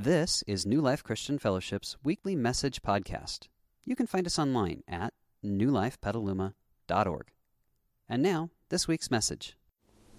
This 0.00 0.44
is 0.46 0.64
New 0.64 0.80
Life 0.80 1.02
Christian 1.02 1.40
Fellowship's 1.40 1.96
weekly 2.04 2.36
message 2.36 2.82
podcast. 2.82 3.48
You 3.84 3.96
can 3.96 4.06
find 4.06 4.26
us 4.28 4.38
online 4.38 4.84
at 4.86 5.12
newlifepetaluma.org. 5.44 7.26
And 8.08 8.22
now, 8.22 8.50
this 8.68 8.86
week's 8.86 9.10
message. 9.10 9.56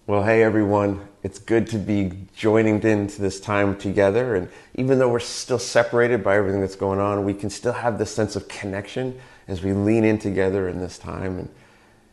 Well, 0.06 0.26
hey 0.26 0.44
everyone. 0.44 1.08
It's 1.24 1.40
good 1.40 1.66
to 1.68 1.78
be 1.78 2.26
joining 2.36 2.84
into 2.84 3.22
this 3.22 3.40
time 3.40 3.78
together. 3.78 4.36
And 4.36 4.50
even 4.76 5.00
though 5.00 5.08
we're 5.08 5.20
still 5.22 5.58
separated 5.58 6.26
by 6.26 6.36
everything 6.36 6.60
that's 6.60 6.76
going 6.76 7.00
on, 7.00 7.24
we 7.24 7.34
can 7.34 7.50
still 7.50 7.72
have 7.72 7.98
this 7.98 8.14
sense 8.14 8.36
of 8.36 8.50
connection 8.50 9.18
as 9.48 9.64
we 9.64 9.72
lean 9.72 10.04
in 10.04 10.20
together 10.20 10.68
in 10.68 10.80
this 10.82 10.98
time. 10.98 11.40
And, 11.40 11.50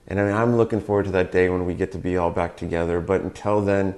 and 0.07 0.21
I 0.21 0.25
mean, 0.25 0.35
I'm 0.37 0.57
looking 0.57 0.81
forward 0.81 1.07
to 1.07 1.11
that 1.11 1.33
day 1.33 1.49
when 1.49 1.67
we 1.67 1.75
get 1.75 1.91
to 1.91 1.99
be 1.99 2.17
all 2.17 2.31
back 2.31 2.57
together. 2.57 3.01
But 3.01 3.23
until 3.23 3.61
then, 3.61 3.97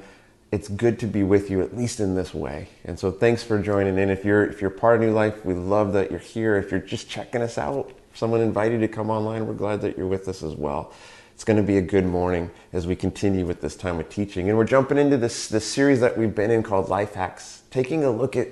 it's 0.51 0.69
good 0.69 0.99
to 0.99 1.07
be 1.07 1.23
with 1.23 1.51
you 1.51 1.61
at 1.61 1.77
least 1.77 2.01
in 2.01 2.15
this 2.15 2.33
way. 2.33 2.69
And 2.85 2.99
so 2.99 3.11
thanks 3.11 3.43
for 3.43 3.61
joining 3.61 3.99
in. 3.99 4.09
If 4.11 4.25
you're 4.25 4.45
if 4.47 4.61
you're 4.61 4.71
part 4.71 4.97
of 4.97 5.03
New 5.03 5.13
Life, 5.13 5.45
we 5.45 5.55
love 5.55 5.93
that 5.93 6.11
you're 6.11 6.21
here. 6.21 6.57
If 6.57 6.71
you're 6.71 6.81
just 6.81 7.09
checking 7.09 7.43
us 7.43 7.59
out, 7.59 7.91
someone 8.15 8.41
invited 8.41 8.81
you 8.81 8.87
to 8.89 8.93
come 8.93 9.11
online, 9.11 9.47
we're 9.47 9.53
glad 9.55 9.81
that 9.83 9.97
you're 9.99 10.07
with 10.07 10.27
us 10.29 10.43
as 10.43 10.55
well. 10.55 10.93
It's 11.35 11.45
going 11.45 11.59
to 11.59 11.63
be 11.63 11.79
a 11.79 11.83
good 11.83 12.05
morning 12.07 12.51
as 12.73 12.87
we 12.87 12.97
continue 12.97 13.47
with 13.47 13.61
this 13.61 13.77
time 13.77 14.01
of 14.01 14.09
teaching. 14.09 14.49
And 14.49 14.57
we're 14.59 14.65
jumping 14.65 14.97
into 14.99 15.17
this 15.19 15.49
this 15.49 15.67
series 15.67 16.01
that 16.01 16.17
we've 16.17 16.35
been 16.35 16.51
in 16.51 16.63
called 16.63 16.89
Life 16.89 17.15
Hacks, 17.15 17.63
taking 17.71 18.05
a 18.05 18.11
look 18.11 18.35
at 18.35 18.49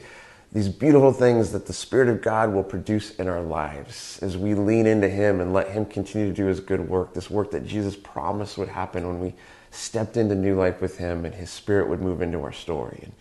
these 0.52 0.68
beautiful 0.68 1.12
things 1.12 1.51
that 1.52 1.66
the 1.66 1.73
Spirit 1.73 2.09
of 2.09 2.20
God 2.23 2.52
will 2.52 2.62
produce 2.62 3.10
in 3.16 3.26
our 3.26 3.42
lives 3.42 4.18
as 4.23 4.37
we 4.37 4.54
lean 4.54 4.87
into 4.87 5.09
Him 5.09 5.40
and 5.40 5.52
let 5.52 5.70
Him 5.70 5.84
continue 5.87 6.28
to 6.28 6.32
do 6.34 6.46
His 6.46 6.60
good 6.60 6.88
work, 6.88 7.15
this 7.15 7.28
work 7.30 7.51
that 7.51 7.66
Jesus 7.66 7.96
promised 7.96 8.56
would 8.56 8.68
happen 8.68 9.06
when 9.06 9.18
we 9.18 9.34
stepped 9.77 10.16
into 10.16 10.35
new 10.35 10.55
life 10.57 10.80
with 10.80 10.98
him 10.98 11.25
and 11.25 11.35
his 11.35 11.51
spirit 11.51 11.89
would 11.89 12.01
move 12.01 12.23
into 12.23 12.41
our 12.41 12.53
story. 12.53 13.01
And, 13.03 13.12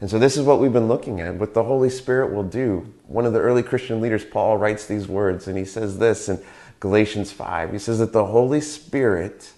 and 0.00 0.10
so 0.10 0.18
this 0.18 0.36
is 0.36 0.44
what 0.44 0.60
we've 0.60 0.72
been 0.72 0.88
looking 0.88 1.20
at, 1.20 1.34
what 1.36 1.54
the 1.54 1.64
Holy 1.64 1.90
Spirit 1.90 2.32
will 2.32 2.42
do. 2.44 2.92
One 3.06 3.24
of 3.24 3.32
the 3.32 3.40
early 3.40 3.62
Christian 3.62 4.00
leaders, 4.00 4.24
Paul, 4.24 4.56
writes 4.58 4.86
these 4.86 5.08
words 5.08 5.48
and 5.48 5.56
he 5.56 5.64
says 5.64 5.98
this 5.98 6.28
in 6.28 6.40
Galatians 6.80 7.32
5. 7.32 7.72
He 7.72 7.78
says 7.78 7.98
that 7.98 8.12
the 8.12 8.26
Holy 8.26 8.60
Spirit 8.60 9.52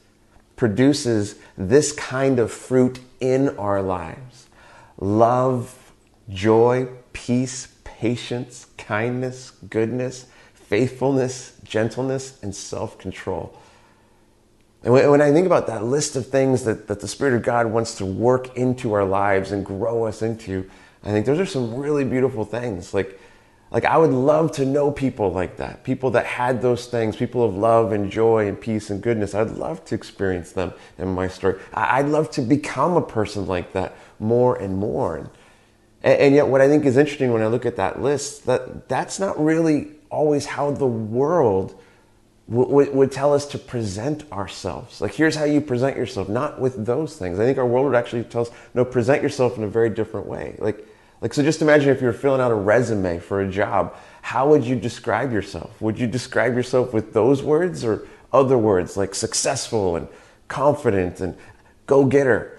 produces 0.55 1.35
this 1.59 1.93
kind 1.93 2.39
of 2.39 2.51
fruit 2.51 3.01
in 3.21 3.51
our 3.59 3.83
lives 3.83 4.49
love, 4.99 5.93
joy, 6.31 6.89
peace, 7.13 7.75
patience, 7.85 8.67
kindness, 8.79 9.51
goodness, 9.69 10.27
faithfulness, 10.55 11.55
gentleness, 11.65 12.43
and 12.43 12.55
self 12.55 12.99
control. 12.99 13.59
And 14.87 14.93
when 15.11 15.21
I 15.21 15.33
think 15.33 15.47
about 15.47 15.67
that 15.67 15.83
list 15.85 16.15
of 16.15 16.29
things 16.29 16.63
that, 16.63 16.87
that 16.87 17.01
the 17.01 17.09
Spirit 17.09 17.35
of 17.35 17.43
God 17.43 17.67
wants 17.67 17.97
to 17.97 18.07
work 18.07 18.57
into 18.57 18.93
our 18.93 19.05
lives 19.05 19.51
and 19.51 19.67
grow 19.67 20.05
us 20.05 20.23
into, 20.23 20.71
I 21.03 21.11
think 21.11 21.27
those 21.27 21.41
are 21.41 21.45
some 21.47 21.75
really 21.75 22.05
beautiful 22.05 22.45
things. 22.45 22.95
Like, 22.95 23.19
like 23.73 23.85
I 23.85 23.97
would 23.97 24.13
love 24.13 24.53
to 24.53 24.65
know 24.65 24.93
people 24.93 25.33
like 25.33 25.57
that, 25.57 25.83
people 25.83 26.13
that 26.13 26.25
had 26.25 26.63
those 26.63 26.87
things, 26.87 27.17
people 27.17 27.43
of 27.43 27.57
love 27.57 27.91
and 27.91 28.13
joy 28.13 28.47
and 28.47 28.61
peace 28.61 28.89
and 28.89 29.03
goodness. 29.03 29.35
I'd 29.35 29.51
love 29.51 29.85
to 29.87 29.97
experience 29.97 30.53
them 30.53 30.73
in 30.99 31.09
my 31.09 31.27
story. 31.27 31.59
I'd 31.75 32.07
love 32.07 32.31
to 32.33 32.41
become 32.41 32.97
a 32.97 33.03
person 33.03 33.45
like 33.49 33.73
that 33.73 33.97
more 34.21 34.55
and 34.55 34.79
more. 34.79 35.17
And, 35.17 35.31
and 36.05 36.33
yet, 36.33 36.47
what 36.47 36.61
I 36.61 36.69
think 36.69 36.85
is 36.85 36.97
interesting 36.97 37.33
when 37.33 37.43
I 37.43 37.49
look 37.49 37.67
at 37.67 37.75
that 37.75 38.01
list, 38.03 38.47
that 38.47 38.89
that's 38.89 39.19
not 39.19 39.43
really 39.45 39.89
always 40.11 40.47
how 40.47 40.71
the 40.71 40.87
world 40.87 41.75
would, 42.49 42.95
would 42.95 43.13
tell 43.13 43.35
us 43.35 43.47
to 43.47 43.59
present 43.59 44.31
ourselves. 44.33 45.01
Like, 45.01 45.15
here's 45.15 45.35
how 45.35 45.45
you 45.45 45.61
present 45.61 45.97
yourself, 45.97 46.29
not 46.29 46.61
with 46.61 46.87
those 46.87 47.17
things. 47.17 47.39
I 47.41 47.45
think 47.45 47.59
our 47.59 47.67
world 47.67 47.87
would 47.87 47.97
actually 47.97 48.23
tell 48.25 48.43
us, 48.43 48.51
no, 48.75 48.85
present 48.85 49.23
yourself 49.23 49.57
in 49.59 49.65
a 49.65 49.69
very 49.69 49.91
different 49.91 50.27
way. 50.27 50.55
Like, 50.59 50.87
like 51.21 51.35
so 51.35 51.43
just 51.43 51.61
imagine 51.63 51.91
if 51.91 52.01
you 52.01 52.07
were 52.07 52.13
filling 52.13 52.41
out 52.41 52.53
a 52.53 52.57
resume 52.57 53.19
for 53.19 53.41
a 53.41 53.51
job, 53.51 53.97
how 54.23 54.49
would 54.49 54.65
you 54.65 54.77
describe 54.77 55.33
yourself? 55.33 55.81
Would 55.83 55.99
you 55.99 56.07
describe 56.07 56.55
yourself 56.55 56.93
with 56.93 57.13
those 57.13 57.43
words 57.43 57.85
or 57.85 58.07
other 58.33 58.59
words 58.59 58.97
like 58.97 59.15
successful 59.15 59.97
and 59.97 60.07
confident 60.49 61.21
and 61.21 61.37
go 61.87 62.05
getter? 62.05 62.59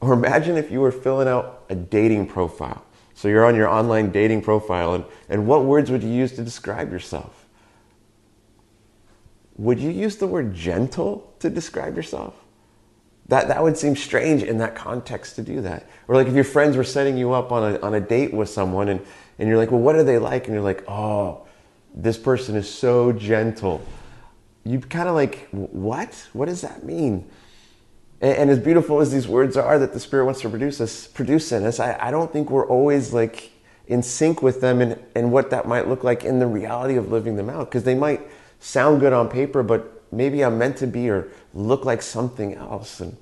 Or 0.00 0.14
imagine 0.14 0.56
if 0.56 0.70
you 0.70 0.80
were 0.80 0.92
filling 0.92 1.28
out 1.28 1.64
a 1.68 1.74
dating 1.74 2.28
profile. 2.28 2.84
So 3.14 3.28
you're 3.28 3.44
on 3.44 3.54
your 3.54 3.68
online 3.68 4.12
dating 4.12 4.40
profile, 4.42 4.94
and, 4.94 5.04
and 5.28 5.46
what 5.46 5.66
words 5.66 5.90
would 5.90 6.02
you 6.02 6.08
use 6.08 6.32
to 6.32 6.42
describe 6.42 6.90
yourself? 6.90 7.39
would 9.60 9.78
you 9.78 9.90
use 9.90 10.16
the 10.16 10.26
word 10.26 10.54
gentle 10.54 11.34
to 11.38 11.50
describe 11.50 11.94
yourself? 11.94 12.34
That, 13.28 13.48
that 13.48 13.62
would 13.62 13.76
seem 13.76 13.94
strange 13.94 14.42
in 14.42 14.56
that 14.58 14.74
context 14.74 15.36
to 15.36 15.42
do 15.42 15.60
that. 15.60 15.86
Or 16.08 16.14
like 16.14 16.26
if 16.28 16.34
your 16.34 16.44
friends 16.44 16.78
were 16.78 16.82
setting 16.84 17.18
you 17.18 17.32
up 17.34 17.52
on 17.52 17.74
a, 17.74 17.78
on 17.80 17.92
a 17.94 18.00
date 18.00 18.32
with 18.32 18.48
someone 18.48 18.88
and, 18.88 19.02
and 19.38 19.46
you're 19.48 19.58
like, 19.58 19.70
well, 19.70 19.80
what 19.82 19.96
are 19.96 20.02
they 20.02 20.16
like? 20.18 20.46
And 20.46 20.54
you're 20.54 20.64
like, 20.64 20.82
oh, 20.88 21.46
this 21.94 22.16
person 22.16 22.56
is 22.56 22.72
so 22.72 23.12
gentle. 23.12 23.82
You 24.64 24.80
kind 24.80 25.10
of 25.10 25.14
like, 25.14 25.46
what? 25.52 26.26
What 26.32 26.46
does 26.46 26.62
that 26.62 26.82
mean? 26.82 27.30
And, 28.22 28.34
and, 28.38 28.50
as 28.50 28.58
beautiful 28.58 29.00
as 29.00 29.12
these 29.12 29.28
words 29.28 29.56
are 29.58 29.78
that 29.78 29.92
the 29.92 30.00
Spirit 30.00 30.24
wants 30.24 30.40
to 30.42 30.48
produce 30.50 30.80
us, 30.80 31.06
produce 31.06 31.52
in 31.52 31.64
us, 31.64 31.78
I, 31.80 31.98
I 31.98 32.10
don't 32.10 32.32
think 32.32 32.50
we're 32.50 32.66
always 32.66 33.12
like 33.12 33.50
in 33.88 34.02
sync 34.02 34.42
with 34.42 34.60
them 34.62 34.80
and, 34.80 34.98
and 35.14 35.30
what 35.32 35.50
that 35.50 35.66
might 35.68 35.86
look 35.88 36.02
like 36.04 36.24
in 36.24 36.38
the 36.38 36.46
reality 36.46 36.96
of 36.96 37.10
living 37.12 37.36
them 37.36 37.50
out. 37.50 37.66
Because 37.66 37.84
they 37.84 37.94
might 37.94 38.20
sound 38.60 39.00
good 39.00 39.12
on 39.12 39.28
paper, 39.28 39.62
but 39.62 40.04
maybe 40.12 40.44
I'm 40.44 40.58
meant 40.58 40.76
to 40.78 40.86
be 40.86 41.10
or 41.10 41.28
look 41.54 41.84
like 41.84 42.02
something 42.02 42.54
else. 42.54 43.00
And, 43.00 43.16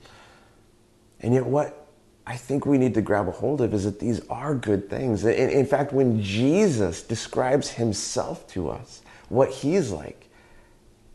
and 1.21 1.33
yet, 1.33 1.47
what 1.47 1.87
I 2.27 2.37
think 2.37 2.67
we 2.67 2.77
need 2.77 2.95
to 2.95 3.01
grab 3.03 3.29
a 3.29 3.31
hold 3.31 3.61
of 3.63 3.73
is 3.73 3.85
that 3.85 4.01
these 4.01 4.27
are 4.29 4.55
good 4.55 4.91
things. 4.91 5.25
In, 5.25 5.49
in 5.49 5.65
fact, 5.67 5.93
when 5.93 6.21
Jesus 6.21 7.03
describes 7.03 7.71
himself 7.71 8.47
to 8.49 8.69
us, 8.69 9.01
what 9.29 9.51
he's 9.51 9.91
like, 9.91 10.29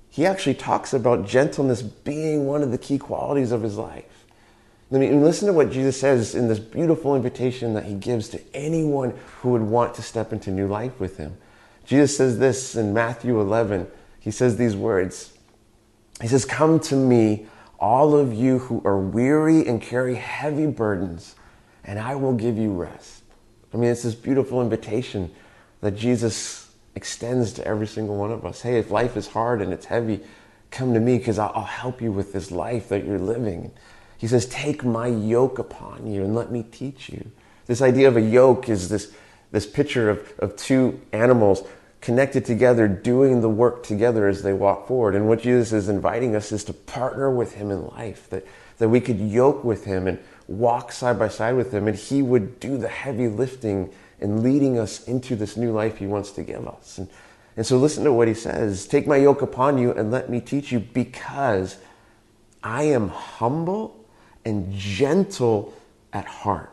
he 0.10 0.26
actually 0.26 0.54
talks 0.56 0.94
about 0.94 1.28
gentleness 1.28 1.82
being 1.82 2.46
one 2.46 2.62
of 2.64 2.72
the 2.72 2.78
key 2.78 2.98
qualities 2.98 3.52
of 3.52 3.62
his 3.62 3.78
life. 3.78 4.06
I 4.92 4.98
mean, 4.98 5.24
listen 5.24 5.48
to 5.48 5.54
what 5.54 5.72
Jesus 5.72 6.00
says 6.00 6.36
in 6.36 6.48
this 6.48 6.60
beautiful 6.60 7.16
invitation 7.16 7.74
that 7.74 7.86
he 7.86 7.96
gives 7.96 8.30
to 8.30 8.42
anyone 8.56 9.16
who 9.42 9.50
would 9.50 9.64
want 9.64 9.96
to 9.96 10.04
step 10.04 10.32
into 10.32 10.52
new 10.52 10.68
life 10.68 11.00
with 11.00 11.18
him. 11.18 11.36
Jesus 11.84 12.16
says 12.16 12.38
this 12.38 12.76
in 12.76 12.94
Matthew 12.94 13.42
11 13.42 13.88
he 14.24 14.32
says 14.32 14.56
these 14.56 14.76
words 14.76 15.34
He 16.22 16.28
says, 16.28 16.46
Come 16.46 16.80
to 16.82 16.96
me, 16.96 17.46
all 17.80 18.16
of 18.16 18.34
you 18.34 18.60
who 18.60 18.82
are 18.86 18.98
weary 18.98 19.68
and 19.68 19.82
carry 19.82 20.16
heavy 20.16 20.66
burdens, 20.68 21.36
and 21.84 22.00
I 22.00 22.16
will 22.16 22.34
give 22.34 22.58
you 22.58 22.72
rest. 22.72 23.24
I 23.74 23.78
mean, 23.78 23.90
it's 23.90 24.04
this 24.04 24.16
beautiful 24.16 24.62
invitation 24.62 25.30
that 25.82 25.92
Jesus 25.92 26.72
extends 26.96 27.52
to 27.54 27.66
every 27.68 27.88
single 27.88 28.16
one 28.16 28.32
of 28.32 28.46
us. 28.46 28.62
Hey, 28.62 28.80
if 28.80 28.90
life 28.92 29.18
is 29.18 29.28
hard 29.28 29.62
and 29.62 29.74
it's 29.74 29.88
heavy, 29.88 30.22
come 30.72 30.94
to 30.94 31.00
me 31.02 31.18
because 31.18 31.38
I'll, 31.40 31.52
help 31.64 32.02
you 32.02 32.12
with 32.12 32.32
this 32.32 32.50
life 32.52 32.88
that 32.90 33.06
you're 33.06 33.20
living. 33.20 33.72
He 34.18 34.28
says, 34.28 34.46
Take 34.46 34.86
my 34.86 35.08
yoke 35.08 35.60
upon 35.60 36.08
you 36.08 36.24
and 36.24 36.34
let 36.34 36.50
me 36.50 36.64
teach 36.64 37.10
you. 37.10 37.30
This 37.66 37.82
idea 37.82 38.08
of 38.08 38.16
a 38.16 38.22
yoke 38.22 38.70
is 38.70 38.88
this, 38.88 39.14
this 39.52 39.66
picture 39.66 40.10
of, 40.10 40.34
of 40.40 40.56
two 40.56 41.02
animals 41.12 41.64
connected 42.04 42.44
together, 42.46 42.86
doing 42.88 43.40
the 43.42 43.48
work 43.50 43.82
together 43.84 44.28
as 44.28 44.44
they 44.44 44.52
walk 44.54 44.88
forward. 44.90 45.16
And 45.16 45.26
what 45.28 45.42
Jesus 45.44 45.72
is 45.72 45.88
inviting 45.90 46.36
us 46.36 46.52
is 46.52 46.64
to 46.66 46.74
partner 46.74 47.32
with 47.32 47.54
Him 47.56 47.72
in 47.72 47.88
life, 47.92 48.30
that, 48.30 48.46
that 48.80 48.90
we 48.90 49.00
could 49.00 49.20
yoke 49.22 49.64
with 49.64 49.86
Him 49.86 50.06
and 50.08 50.20
walk 50.50 50.92
side 50.92 51.18
by 51.18 51.30
side 51.30 51.56
with 51.56 51.74
Him, 51.74 51.88
and 51.88 51.96
He 51.98 52.22
would 52.22 52.60
do 52.60 52.78
the 52.78 52.90
heavy 52.90 53.28
lifting 53.30 53.90
and 54.20 54.44
leading 54.44 54.78
us 54.78 55.08
into 55.08 55.36
this 55.38 55.56
new 55.56 55.72
life 55.72 55.96
He 55.98 56.06
wants 56.06 56.32
to 56.32 56.44
give 56.44 56.68
us. 56.68 56.98
And, 57.00 57.08
and 57.56 57.66
so, 57.66 57.78
listen 57.78 58.04
to 58.04 58.12
what 58.14 58.28
He 58.28 58.34
says 58.34 58.86
Take 58.86 59.08
my 59.08 59.16
yoke 59.18 59.42
upon 59.42 59.78
you 59.78 59.94
and 59.94 60.12
let 60.12 60.30
me 60.30 60.42
teach 60.42 60.74
you, 60.74 60.80
because 60.82 61.78
I 62.62 62.84
am 62.84 63.08
humble 63.10 64.06
and 64.44 64.74
gentle 64.74 65.74
at 66.12 66.26
heart 66.26 66.73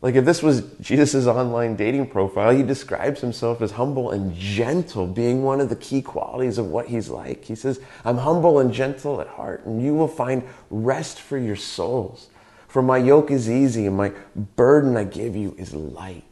like 0.00 0.14
if 0.14 0.24
this 0.24 0.42
was 0.44 0.62
Jesus' 0.80 1.26
online 1.26 1.74
dating 1.74 2.06
profile, 2.08 2.54
he 2.54 2.62
describes 2.62 3.20
himself 3.20 3.60
as 3.60 3.72
humble 3.72 4.10
and 4.12 4.34
gentle, 4.36 5.06
being 5.08 5.42
one 5.42 5.60
of 5.60 5.68
the 5.70 5.76
key 5.76 6.02
qualities 6.02 6.56
of 6.56 6.66
what 6.68 6.86
he's 6.86 7.08
like. 7.08 7.44
He 7.44 7.56
says, 7.56 7.80
I'm 8.04 8.18
humble 8.18 8.60
and 8.60 8.72
gentle 8.72 9.20
at 9.20 9.26
heart, 9.26 9.66
and 9.66 9.82
you 9.82 9.94
will 9.94 10.06
find 10.08 10.44
rest 10.70 11.20
for 11.20 11.36
your 11.36 11.56
souls. 11.56 12.28
For 12.68 12.80
my 12.80 12.98
yoke 12.98 13.30
is 13.32 13.50
easy, 13.50 13.86
and 13.86 13.96
my 13.96 14.12
burden 14.36 14.96
I 14.96 15.02
give 15.04 15.34
you 15.34 15.56
is 15.58 15.74
light. 15.74 16.24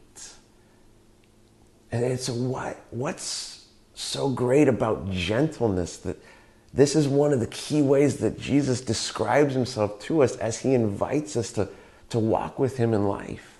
And 1.91 2.03
it's 2.03 2.29
what 2.29 2.77
what's 2.91 3.65
so 3.93 4.29
great 4.29 4.67
about 4.69 5.09
gentleness 5.09 5.97
that 5.97 6.17
this 6.73 6.95
is 6.95 7.07
one 7.07 7.33
of 7.33 7.39
the 7.39 7.47
key 7.47 7.81
ways 7.81 8.17
that 8.17 8.39
Jesus 8.39 8.79
describes 8.81 9.53
himself 9.53 9.99
to 10.01 10.21
us 10.23 10.35
as 10.37 10.59
he 10.59 10.73
invites 10.73 11.35
us 11.35 11.51
to, 11.53 11.67
to 12.09 12.19
walk 12.19 12.59
with 12.59 12.77
him 12.77 12.93
in 12.93 13.07
life. 13.07 13.56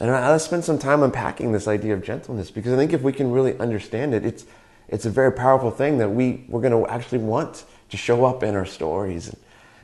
And 0.00 0.10
I, 0.10 0.30
let's 0.30 0.44
spend 0.44 0.64
some 0.64 0.78
time 0.78 1.02
unpacking 1.02 1.52
this 1.52 1.68
idea 1.68 1.94
of 1.94 2.02
gentleness 2.02 2.50
because 2.50 2.72
I 2.72 2.76
think 2.76 2.92
if 2.92 3.02
we 3.02 3.12
can 3.12 3.30
really 3.30 3.56
understand 3.58 4.14
it, 4.14 4.24
it's, 4.26 4.44
it's 4.88 5.06
a 5.06 5.10
very 5.10 5.32
powerful 5.32 5.70
thing 5.70 5.98
that 5.98 6.10
we, 6.10 6.44
we're 6.48 6.60
going 6.60 6.72
to 6.84 6.90
actually 6.92 7.18
want 7.18 7.64
to 7.90 7.96
show 7.96 8.24
up 8.24 8.42
in 8.42 8.56
our 8.56 8.66
stories. 8.66 9.28
And, 9.28 9.36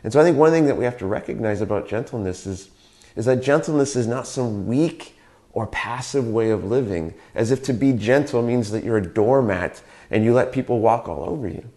and 0.05 0.13
so 0.13 0.21
I 0.21 0.25
think 0.25 0.37
one 0.37 0.51
thing 0.51 0.67
that 0.67 0.77
we 0.77 0.85
have 0.85 0.99
to 0.99 1.07
recognize 1.07 1.61
about 1.61 1.89
gentleness 1.89 2.47
is, 2.47 2.71
is 3.15 3.27
that 3.27 3.43
gentleness 3.43 3.95
is 3.97 4.07
not 4.07 4.27
some 4.27 4.67
weak 4.67 5.17
or 5.53 5.67
passive 5.69 6.27
way 6.27 6.51
of 6.51 6.65
living, 6.65 7.13
as 7.35 7.51
if 7.51 7.61
to 7.65 7.73
be 7.73 7.93
gentle 7.93 8.41
means 8.41 8.71
that 8.71 8.85
you're 8.85 8.99
a 8.99 9.05
doormat 9.07 9.83
and 10.11 10.25
you 10.25 10.33
let 10.33 10.53
people 10.53 10.79
walk 10.81 11.09
all 11.09 11.25
over 11.29 11.49
you. 11.49 11.69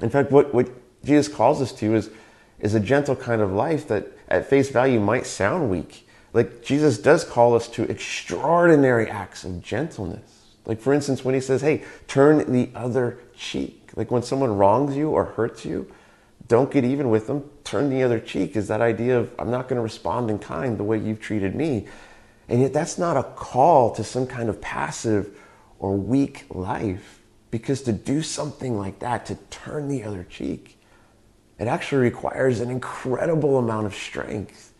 In 0.00 0.10
fact, 0.10 0.32
what, 0.32 0.52
what 0.52 0.68
Jesus 1.04 1.32
calls 1.32 1.62
us 1.62 1.72
to 1.74 1.94
is, 1.94 2.10
is 2.58 2.74
a 2.74 2.80
gentle 2.80 3.14
kind 3.14 3.40
of 3.40 3.52
life 3.52 3.86
that 3.86 4.08
at 4.28 4.46
face 4.48 4.70
value 4.70 4.98
might 4.98 5.26
sound 5.26 5.70
weak 5.70 6.06
like 6.32 6.62
Jesus 6.62 6.98
does 6.98 7.24
call 7.24 7.54
us 7.54 7.68
to 7.68 7.82
extraordinary 7.90 9.08
acts 9.08 9.44
of 9.44 9.62
gentleness. 9.62 10.38
Like, 10.64 10.80
for 10.80 10.92
instance, 10.94 11.24
when 11.24 11.34
he 11.34 11.40
says, 11.40 11.60
hey, 11.60 11.82
turn 12.06 12.52
the 12.52 12.70
other 12.74 13.18
cheek. 13.36 13.90
Like, 13.96 14.10
when 14.10 14.22
someone 14.22 14.56
wrongs 14.56 14.96
you 14.96 15.10
or 15.10 15.24
hurts 15.26 15.64
you, 15.64 15.90
don't 16.48 16.70
get 16.70 16.84
even 16.84 17.10
with 17.10 17.26
them. 17.26 17.50
Turn 17.64 17.90
the 17.90 18.02
other 18.02 18.20
cheek 18.20 18.56
is 18.56 18.68
that 18.68 18.80
idea 18.80 19.18
of, 19.18 19.32
I'm 19.38 19.50
not 19.50 19.68
going 19.68 19.76
to 19.76 19.82
respond 19.82 20.30
in 20.30 20.38
kind 20.38 20.78
the 20.78 20.84
way 20.84 20.98
you've 20.98 21.20
treated 21.20 21.54
me. 21.54 21.88
And 22.48 22.60
yet, 22.60 22.72
that's 22.72 22.96
not 22.96 23.16
a 23.16 23.24
call 23.24 23.90
to 23.94 24.04
some 24.04 24.26
kind 24.26 24.48
of 24.48 24.60
passive 24.60 25.36
or 25.80 25.96
weak 25.96 26.44
life. 26.50 27.18
Because 27.50 27.82
to 27.82 27.92
do 27.92 28.22
something 28.22 28.78
like 28.78 29.00
that, 29.00 29.26
to 29.26 29.34
turn 29.50 29.88
the 29.88 30.04
other 30.04 30.22
cheek, 30.24 30.78
it 31.58 31.66
actually 31.66 32.02
requires 32.02 32.60
an 32.60 32.70
incredible 32.70 33.58
amount 33.58 33.86
of 33.86 33.94
strength 33.94 34.71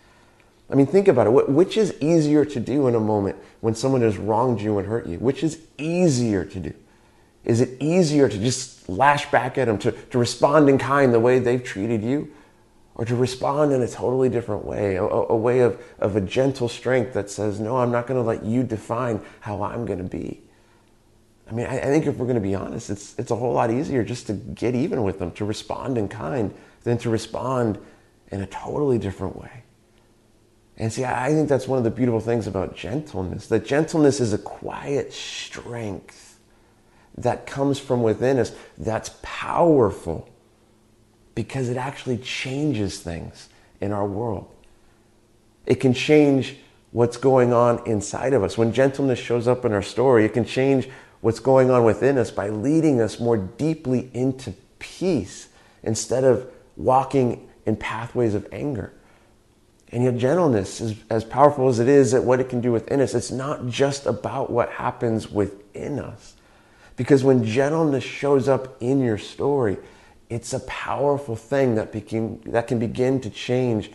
I 0.72 0.74
mean, 0.74 0.86
think 0.86 1.06
about 1.06 1.26
it. 1.26 1.48
Which 1.50 1.76
is 1.76 1.94
easier 2.00 2.46
to 2.46 2.58
do 2.58 2.88
in 2.88 2.94
a 2.94 3.00
moment 3.00 3.36
when 3.60 3.74
someone 3.74 4.00
has 4.00 4.16
wronged 4.16 4.62
you 4.62 4.78
and 4.78 4.88
hurt 4.88 5.06
you? 5.06 5.18
Which 5.18 5.44
is 5.44 5.60
easier 5.76 6.44
to 6.46 6.58
do? 6.60 6.72
Is 7.44 7.60
it 7.60 7.76
easier 7.78 8.28
to 8.28 8.38
just 8.38 8.88
lash 8.88 9.30
back 9.30 9.58
at 9.58 9.66
them, 9.66 9.76
to, 9.78 9.92
to 9.92 10.18
respond 10.18 10.70
in 10.70 10.78
kind 10.78 11.12
the 11.12 11.20
way 11.20 11.38
they've 11.38 11.62
treated 11.62 12.02
you? 12.02 12.32
Or 12.94 13.04
to 13.04 13.14
respond 13.14 13.72
in 13.72 13.82
a 13.82 13.88
totally 13.88 14.28
different 14.30 14.64
way, 14.64 14.96
a, 14.96 15.02
a 15.04 15.36
way 15.36 15.60
of, 15.60 15.80
of 15.98 16.16
a 16.16 16.20
gentle 16.20 16.68
strength 16.68 17.12
that 17.14 17.30
says, 17.30 17.58
No, 17.60 17.78
I'm 17.78 17.90
not 17.90 18.06
going 18.06 18.20
to 18.20 18.26
let 18.26 18.44
you 18.44 18.62
define 18.62 19.20
how 19.40 19.62
I'm 19.62 19.86
going 19.86 19.98
to 19.98 20.04
be. 20.04 20.42
I 21.48 21.52
mean, 21.52 21.66
I, 21.66 21.78
I 21.80 21.84
think 21.84 22.06
if 22.06 22.16
we're 22.16 22.26
going 22.26 22.36
to 22.36 22.40
be 22.40 22.54
honest, 22.54 22.90
it's, 22.90 23.18
it's 23.18 23.30
a 23.30 23.36
whole 23.36 23.52
lot 23.54 23.70
easier 23.70 24.02
just 24.04 24.26
to 24.26 24.34
get 24.34 24.74
even 24.74 25.02
with 25.02 25.18
them, 25.18 25.32
to 25.32 25.44
respond 25.44 25.96
in 25.96 26.08
kind, 26.08 26.52
than 26.84 26.98
to 26.98 27.10
respond 27.10 27.78
in 28.30 28.42
a 28.42 28.46
totally 28.46 28.98
different 28.98 29.36
way. 29.36 29.61
And 30.82 30.92
see, 30.92 31.04
I 31.04 31.28
think 31.28 31.48
that's 31.48 31.68
one 31.68 31.78
of 31.78 31.84
the 31.84 31.92
beautiful 31.92 32.18
things 32.18 32.48
about 32.48 32.74
gentleness 32.74 33.46
that 33.46 33.64
gentleness 33.64 34.18
is 34.18 34.32
a 34.32 34.38
quiet 34.38 35.12
strength 35.12 36.40
that 37.16 37.46
comes 37.46 37.78
from 37.78 38.02
within 38.02 38.36
us 38.36 38.50
that's 38.76 39.12
powerful 39.22 40.28
because 41.36 41.68
it 41.68 41.76
actually 41.76 42.18
changes 42.18 42.98
things 42.98 43.48
in 43.80 43.92
our 43.92 44.04
world. 44.04 44.48
It 45.66 45.76
can 45.76 45.94
change 45.94 46.56
what's 46.90 47.16
going 47.16 47.52
on 47.52 47.80
inside 47.86 48.32
of 48.32 48.42
us. 48.42 48.58
When 48.58 48.72
gentleness 48.72 49.20
shows 49.20 49.46
up 49.46 49.64
in 49.64 49.72
our 49.72 49.82
story, 49.82 50.24
it 50.24 50.32
can 50.34 50.44
change 50.44 50.88
what's 51.20 51.38
going 51.38 51.70
on 51.70 51.84
within 51.84 52.18
us 52.18 52.32
by 52.32 52.48
leading 52.48 53.00
us 53.00 53.20
more 53.20 53.36
deeply 53.36 54.10
into 54.12 54.50
peace 54.80 55.46
instead 55.84 56.24
of 56.24 56.44
walking 56.76 57.46
in 57.66 57.76
pathways 57.76 58.34
of 58.34 58.48
anger. 58.50 58.92
And 59.92 60.02
yet, 60.04 60.16
gentleness 60.16 60.80
is 60.80 60.96
as 61.10 61.22
powerful 61.22 61.68
as 61.68 61.78
it 61.78 61.86
is 61.86 62.14
at 62.14 62.24
what 62.24 62.40
it 62.40 62.48
can 62.48 62.62
do 62.62 62.72
within 62.72 62.98
us. 63.02 63.12
It's 63.14 63.30
not 63.30 63.66
just 63.68 64.06
about 64.06 64.48
what 64.50 64.70
happens 64.70 65.30
within 65.30 65.98
us. 66.00 66.34
Because 66.96 67.22
when 67.22 67.44
gentleness 67.44 68.02
shows 68.02 68.48
up 68.48 68.76
in 68.80 69.00
your 69.00 69.18
story, 69.18 69.76
it's 70.30 70.54
a 70.54 70.60
powerful 70.60 71.36
thing 71.36 71.74
that, 71.74 71.92
became, 71.92 72.40
that 72.46 72.68
can 72.68 72.78
begin 72.78 73.20
to 73.20 73.28
change 73.28 73.92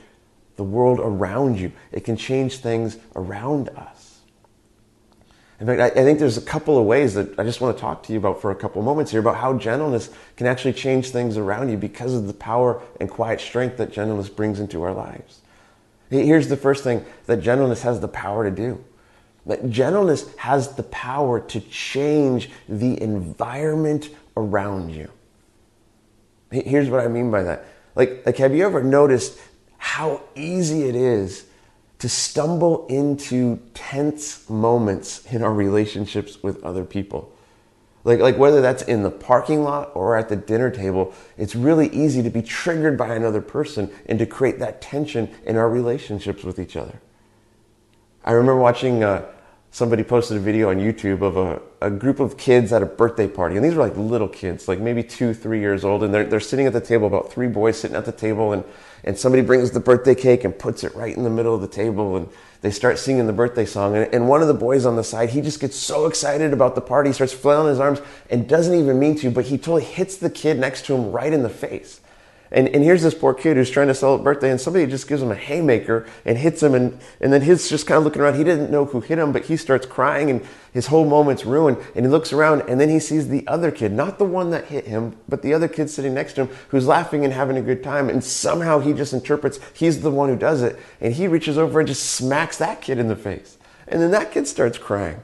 the 0.55 0.63
world 0.63 0.99
around 1.01 1.59
you. 1.59 1.71
It 1.91 2.01
can 2.01 2.15
change 2.15 2.59
things 2.59 2.97
around 3.15 3.69
us. 3.69 4.19
In 5.59 5.65
fact, 5.65 5.81
I, 5.81 5.85
I 5.99 6.03
think 6.03 6.19
there's 6.19 6.37
a 6.37 6.41
couple 6.41 6.77
of 6.77 6.85
ways 6.85 7.15
that 7.15 7.39
I 7.39 7.43
just 7.43 7.59
want 7.59 7.75
to 7.75 7.81
talk 7.81 8.03
to 8.03 8.13
you 8.13 8.19
about 8.19 8.39
for 8.39 8.51
a 8.51 8.55
couple 8.55 8.79
of 8.79 8.85
moments 8.85 9.09
here 9.11 9.19
about 9.19 9.37
how 9.37 9.57
gentleness 9.57 10.11
can 10.35 10.45
actually 10.45 10.73
change 10.73 11.09
things 11.09 11.37
around 11.37 11.69
you 11.69 11.77
because 11.77 12.13
of 12.13 12.27
the 12.27 12.33
power 12.35 12.83
and 12.99 13.09
quiet 13.09 13.41
strength 13.41 13.77
that 13.77 13.91
gentleness 13.91 14.29
brings 14.29 14.59
into 14.59 14.83
our 14.83 14.93
lives. 14.93 15.41
Here's 16.09 16.47
the 16.47 16.57
first 16.57 16.83
thing 16.83 17.03
that 17.25 17.37
gentleness 17.41 17.81
has 17.81 17.99
the 17.99 18.07
power 18.07 18.49
to 18.49 18.51
do. 18.55 18.83
That 19.45 19.69
gentleness 19.69 20.33
has 20.37 20.73
the 20.75 20.83
power 20.83 21.39
to 21.39 21.59
change 21.61 22.49
the 22.69 23.01
environment 23.01 24.09
around 24.35 24.91
you. 24.93 25.09
Here's 26.51 26.89
what 26.89 27.01
I 27.01 27.07
mean 27.09 27.29
by 27.29 27.43
that. 27.43 27.65
Like, 27.95 28.23
like 28.25 28.37
have 28.37 28.53
you 28.55 28.65
ever 28.65 28.83
noticed 28.83 29.37
how 29.77 30.21
easy 30.35 30.83
it 30.83 30.95
is 30.95 31.45
to 31.99 32.07
stumble 32.07 32.85
into 32.87 33.59
tense 33.73 34.49
moments 34.49 35.25
in 35.31 35.41
our 35.41 35.53
relationships 35.53 36.41
with 36.41 36.63
other 36.63 36.85
people? 36.85 37.33
Like, 38.07 38.21
like 38.21 38.37
whether 38.37 38.61
that's 38.61 38.83
in 38.83 39.03
the 39.03 39.11
parking 39.11 39.63
lot 39.63 39.91
or 39.93 40.15
at 40.15 40.29
the 40.29 40.37
dinner 40.37 40.71
table, 40.71 41.13
it's 41.37 41.55
really 41.57 41.89
easy 41.89 42.23
to 42.23 42.29
be 42.29 42.41
triggered 42.41 42.97
by 42.97 43.13
another 43.13 43.41
person 43.41 43.91
and 44.05 44.17
to 44.17 44.25
create 44.25 44.59
that 44.59 44.79
tension 44.79 45.27
in 45.43 45.57
our 45.57 45.69
relationships 45.69 46.41
with 46.41 46.57
each 46.57 46.77
other. 46.77 47.01
I 48.23 48.31
remember 48.31 48.61
watching 48.61 49.03
uh, 49.03 49.25
somebody 49.77 50.03
posted 50.03 50.35
a 50.35 50.39
video 50.39 50.71
on 50.71 50.77
YouTube 50.77 51.21
of 51.21 51.37
a, 51.37 51.61
a 51.81 51.91
group 51.91 52.19
of 52.19 52.35
kids 52.35 52.73
at 52.73 52.81
a 52.81 52.85
birthday 52.87 53.27
party. 53.27 53.55
And 53.55 53.63
these 53.63 53.75
were 53.75 53.83
like 53.83 53.95
little 53.95 54.27
kids, 54.27 54.67
like 54.67 54.79
maybe 54.79 55.03
two, 55.03 55.35
three 55.35 55.59
years 55.59 55.85
old. 55.85 56.01
And 56.03 56.11
they're, 56.11 56.23
they're 56.23 56.39
sitting 56.39 56.65
at 56.65 56.73
the 56.73 56.81
table, 56.81 57.05
about 57.05 57.31
three 57.31 57.47
boys 57.47 57.79
sitting 57.79 57.95
at 57.95 58.05
the 58.05 58.11
table. 58.11 58.53
And, 58.53 58.63
and 59.03 59.15
somebody 59.17 59.43
brings 59.43 59.69
the 59.69 59.79
birthday 59.79 60.15
cake 60.15 60.43
and 60.43 60.57
puts 60.57 60.83
it 60.83 60.95
right 60.95 61.15
in 61.15 61.21
the 61.23 61.29
middle 61.29 61.53
of 61.53 61.61
the 61.61 61.67
table. 61.67 62.17
And 62.17 62.27
they 62.61 62.71
start 62.71 62.97
singing 62.97 63.27
the 63.27 63.33
birthday 63.33 63.65
song. 63.65 63.95
And, 63.95 64.11
and 64.13 64.27
one 64.27 64.41
of 64.41 64.47
the 64.47 64.55
boys 64.55 64.83
on 64.83 64.95
the 64.95 65.03
side, 65.03 65.29
he 65.29 65.41
just 65.41 65.59
gets 65.59 65.77
so 65.77 66.07
excited 66.07 66.53
about 66.53 66.73
the 66.73 66.81
party, 66.81 67.13
starts 67.13 67.33
flailing 67.33 67.67
his 67.67 67.79
arms 67.79 68.01
and 68.31 68.49
doesn't 68.49 68.73
even 68.77 68.97
mean 68.97 69.15
to, 69.17 69.29
but 69.29 69.45
he 69.45 69.57
totally 69.59 69.83
hits 69.83 70.17
the 70.17 70.31
kid 70.31 70.57
next 70.57 70.87
to 70.87 70.95
him 70.95 71.11
right 71.11 71.31
in 71.31 71.43
the 71.43 71.49
face. 71.49 71.99
And, 72.51 72.69
and 72.69 72.83
here's 72.83 73.03
this 73.03 73.13
poor 73.13 73.33
kid 73.33 73.57
who's 73.57 73.69
trying 73.69 73.87
to 73.87 73.93
celebrate 73.93 74.23
birthday, 74.33 74.49
and 74.51 74.59
somebody 74.59 74.85
just 74.87 75.07
gives 75.07 75.21
him 75.21 75.31
a 75.31 75.35
haymaker 75.35 76.05
and 76.25 76.37
hits 76.37 76.63
him, 76.63 76.73
and, 76.75 76.97
and 77.19 77.33
then 77.33 77.41
he's 77.41 77.69
just 77.69 77.87
kind 77.87 77.97
of 77.97 78.03
looking 78.05 78.21
around. 78.21 78.35
He 78.35 78.43
didn't 78.43 78.71
know 78.71 78.85
who 78.85 79.01
hit 79.01 79.19
him, 79.19 79.31
but 79.31 79.45
he 79.45 79.57
starts 79.57 79.85
crying, 79.85 80.29
and 80.29 80.45
his 80.71 80.87
whole 80.87 81.05
moment's 81.05 81.45
ruined. 81.45 81.77
And 81.95 82.05
he 82.05 82.11
looks 82.11 82.31
around, 82.31 82.61
and 82.69 82.79
then 82.79 82.89
he 82.89 82.99
sees 82.99 83.27
the 83.27 83.45
other 83.47 83.69
kid, 83.69 83.91
not 83.91 84.17
the 84.17 84.23
one 84.25 84.49
that 84.51 84.65
hit 84.65 84.87
him, 84.87 85.17
but 85.27 85.41
the 85.41 85.53
other 85.53 85.67
kid 85.67 85.89
sitting 85.89 86.13
next 86.13 86.33
to 86.33 86.45
him 86.45 86.55
who's 86.69 86.87
laughing 86.87 87.25
and 87.25 87.33
having 87.33 87.57
a 87.57 87.61
good 87.61 87.83
time. 87.83 88.09
And 88.09 88.23
somehow 88.23 88.79
he 88.79 88.93
just 88.93 89.11
interprets 89.13 89.59
he's 89.73 90.01
the 90.01 90.11
one 90.11 90.29
who 90.29 90.37
does 90.37 90.61
it, 90.61 90.79
and 91.01 91.13
he 91.13 91.27
reaches 91.27 91.57
over 91.57 91.79
and 91.79 91.87
just 91.87 92.03
smacks 92.11 92.57
that 92.59 92.81
kid 92.81 92.97
in 92.97 93.09
the 93.09 93.15
face. 93.15 93.57
And 93.89 94.01
then 94.01 94.11
that 94.11 94.31
kid 94.31 94.47
starts 94.47 94.77
crying. 94.77 95.19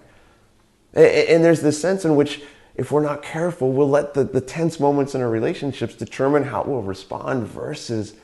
and, 0.94 1.06
and 1.06 1.46
there's 1.46 1.62
this 1.62 1.80
sense 1.82 2.04
in 2.04 2.18
which 2.18 2.42
if 2.76 2.92
we're 2.92 3.04
not 3.04 3.22
careful, 3.22 3.72
we'll 3.72 3.90
let 3.90 4.14
the, 4.14 4.24
the 4.24 4.42
tense 4.42 4.80
moments 4.80 5.14
in 5.14 5.22
our 5.22 5.30
relationships 5.30 5.96
determine 5.96 6.44
how 6.46 6.64
we'll 6.64 6.82
respond 6.82 7.46
versus 7.48 8.16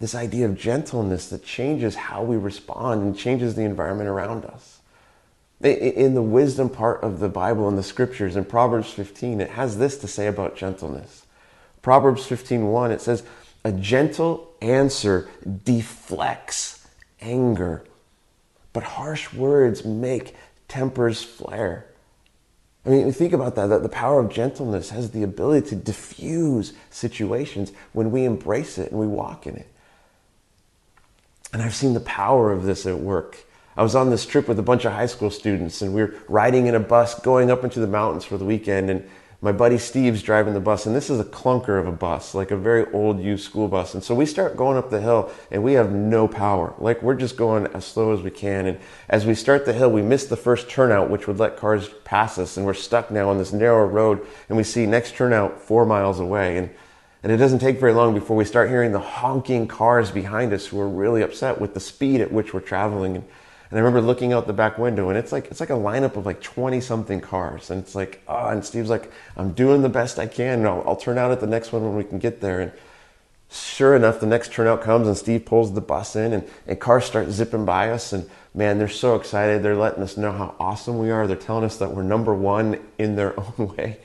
this 0.00 0.14
idea 0.14 0.46
of 0.46 0.56
gentleness 0.56 1.28
that 1.28 1.44
changes 1.44 1.94
how 1.94 2.22
we 2.22 2.36
respond 2.36 3.02
and 3.02 3.16
changes 3.16 3.54
the 3.54 3.62
environment 3.62 4.08
around 4.08 4.44
us. 4.44 4.80
In 5.62 6.14
the 6.14 6.22
wisdom 6.22 6.68
part 6.68 7.02
of 7.02 7.20
the 7.20 7.28
Bible 7.28 7.68
and 7.68 7.78
the 7.78 7.82
scriptures, 7.82 8.36
in 8.36 8.44
Proverbs 8.44 8.90
15, 8.92 9.40
it 9.40 9.50
has 9.50 9.78
this 9.78 9.96
to 9.98 10.08
say 10.08 10.26
about 10.26 10.56
gentleness. 10.56 11.26
Proverbs 11.80 12.22
15:1, 12.26 12.90
it 12.90 13.00
says, 13.02 13.22
"A 13.62 13.70
gentle 13.72 14.50
answer 14.62 15.28
deflects 15.64 16.86
anger, 17.20 17.84
but 18.72 18.82
harsh 18.82 19.32
words 19.32 19.84
make 19.84 20.34
tempers 20.66 21.22
flare." 21.22 21.86
I 22.86 22.90
mean, 22.90 23.12
think 23.12 23.32
about 23.32 23.54
that, 23.56 23.66
that 23.68 23.82
the 23.82 23.88
power 23.88 24.20
of 24.20 24.28
gentleness 24.28 24.90
has 24.90 25.10
the 25.10 25.22
ability 25.22 25.68
to 25.70 25.76
diffuse 25.76 26.74
situations 26.90 27.72
when 27.94 28.10
we 28.10 28.24
embrace 28.24 28.76
it 28.76 28.90
and 28.90 29.00
we 29.00 29.06
walk 29.06 29.46
in 29.46 29.56
it. 29.56 29.66
And 31.52 31.62
I've 31.62 31.74
seen 31.74 31.94
the 31.94 32.00
power 32.00 32.52
of 32.52 32.64
this 32.64 32.84
at 32.84 32.98
work. 32.98 33.38
I 33.76 33.82
was 33.82 33.94
on 33.94 34.10
this 34.10 34.26
trip 34.26 34.48
with 34.48 34.58
a 34.58 34.62
bunch 34.62 34.84
of 34.84 34.92
high 34.92 35.06
school 35.06 35.30
students, 35.30 35.80
and 35.82 35.94
we 35.94 36.02
were 36.02 36.14
riding 36.28 36.66
in 36.66 36.74
a 36.74 36.80
bus 36.80 37.18
going 37.20 37.50
up 37.50 37.64
into 37.64 37.80
the 37.80 37.86
mountains 37.86 38.24
for 38.24 38.36
the 38.36 38.44
weekend. 38.44 38.90
And 38.90 39.08
my 39.44 39.52
buddy 39.52 39.76
Steve's 39.76 40.22
driving 40.22 40.54
the 40.54 40.60
bus, 40.60 40.86
and 40.86 40.96
this 40.96 41.10
is 41.10 41.20
a 41.20 41.24
clunker 41.24 41.78
of 41.78 41.86
a 41.86 41.92
bus, 41.92 42.34
like 42.34 42.50
a 42.50 42.56
very 42.56 42.86
old 42.94 43.20
used 43.20 43.44
school 43.44 43.68
bus. 43.68 43.92
And 43.92 44.02
so 44.02 44.14
we 44.14 44.24
start 44.24 44.56
going 44.56 44.78
up 44.78 44.88
the 44.88 45.02
hill, 45.02 45.30
and 45.50 45.62
we 45.62 45.74
have 45.74 45.92
no 45.92 46.26
power. 46.26 46.72
Like 46.78 47.02
we're 47.02 47.14
just 47.14 47.36
going 47.36 47.66
as 47.68 47.84
slow 47.84 48.14
as 48.14 48.22
we 48.22 48.30
can. 48.30 48.64
And 48.64 48.78
as 49.10 49.26
we 49.26 49.34
start 49.34 49.66
the 49.66 49.74
hill, 49.74 49.90
we 49.90 50.00
miss 50.00 50.24
the 50.24 50.36
first 50.38 50.70
turnout, 50.70 51.10
which 51.10 51.26
would 51.28 51.38
let 51.38 51.58
cars 51.58 51.90
pass 52.04 52.38
us, 52.38 52.56
and 52.56 52.64
we're 52.64 52.72
stuck 52.72 53.10
now 53.10 53.28
on 53.28 53.36
this 53.36 53.52
narrow 53.52 53.84
road. 53.86 54.26
And 54.48 54.56
we 54.56 54.64
see 54.64 54.86
next 54.86 55.14
turnout 55.14 55.60
four 55.60 55.84
miles 55.84 56.18
away, 56.20 56.56
and 56.56 56.70
and 57.22 57.30
it 57.32 57.36
doesn't 57.38 57.58
take 57.60 57.78
very 57.80 57.92
long 57.94 58.12
before 58.14 58.36
we 58.38 58.44
start 58.46 58.68
hearing 58.70 58.92
the 58.92 58.98
honking 58.98 59.66
cars 59.68 60.10
behind 60.10 60.52
us 60.54 60.66
who 60.66 60.78
are 60.80 60.88
really 60.88 61.20
upset 61.22 61.58
with 61.60 61.72
the 61.74 61.80
speed 61.80 62.20
at 62.22 62.30
which 62.32 62.52
we're 62.54 62.60
traveling. 62.60 63.16
And 63.16 63.24
and 63.74 63.80
I 63.80 63.82
remember 63.86 64.06
looking 64.06 64.32
out 64.32 64.46
the 64.46 64.52
back 64.52 64.78
window, 64.78 65.08
and 65.08 65.18
it's 65.18 65.32
like 65.32 65.46
it's 65.50 65.58
like 65.58 65.70
a 65.70 65.72
lineup 65.72 66.14
of 66.16 66.24
like 66.26 66.40
twenty 66.40 66.80
something 66.80 67.20
cars, 67.20 67.70
and 67.70 67.82
it's 67.82 67.96
like 67.96 68.22
ah. 68.28 68.46
Oh, 68.46 68.50
and 68.50 68.64
Steve's 68.64 68.88
like, 68.88 69.10
I'm 69.36 69.50
doing 69.52 69.82
the 69.82 69.88
best 69.88 70.16
I 70.20 70.28
can. 70.28 70.60
And 70.60 70.68
I'll, 70.68 70.84
I'll 70.86 70.94
turn 70.96 71.18
out 71.18 71.32
at 71.32 71.40
the 71.40 71.48
next 71.48 71.72
one 71.72 71.82
when 71.82 71.96
we 71.96 72.04
can 72.04 72.20
get 72.20 72.40
there. 72.40 72.60
And 72.60 72.70
sure 73.50 73.96
enough, 73.96 74.20
the 74.20 74.26
next 74.28 74.52
turnout 74.52 74.80
comes, 74.80 75.08
and 75.08 75.16
Steve 75.18 75.44
pulls 75.44 75.74
the 75.74 75.80
bus 75.80 76.14
in, 76.14 76.32
and, 76.32 76.48
and 76.68 76.78
cars 76.78 77.04
start 77.04 77.30
zipping 77.30 77.64
by 77.64 77.90
us. 77.90 78.12
And 78.12 78.30
man, 78.54 78.78
they're 78.78 78.86
so 78.86 79.16
excited. 79.16 79.64
They're 79.64 79.74
letting 79.74 80.04
us 80.04 80.16
know 80.16 80.30
how 80.30 80.54
awesome 80.60 81.00
we 81.00 81.10
are. 81.10 81.26
They're 81.26 81.36
telling 81.36 81.64
us 81.64 81.76
that 81.78 81.90
we're 81.90 82.04
number 82.04 82.32
one 82.32 82.78
in 82.98 83.16
their 83.16 83.34
own 83.58 83.74
way. 83.76 83.98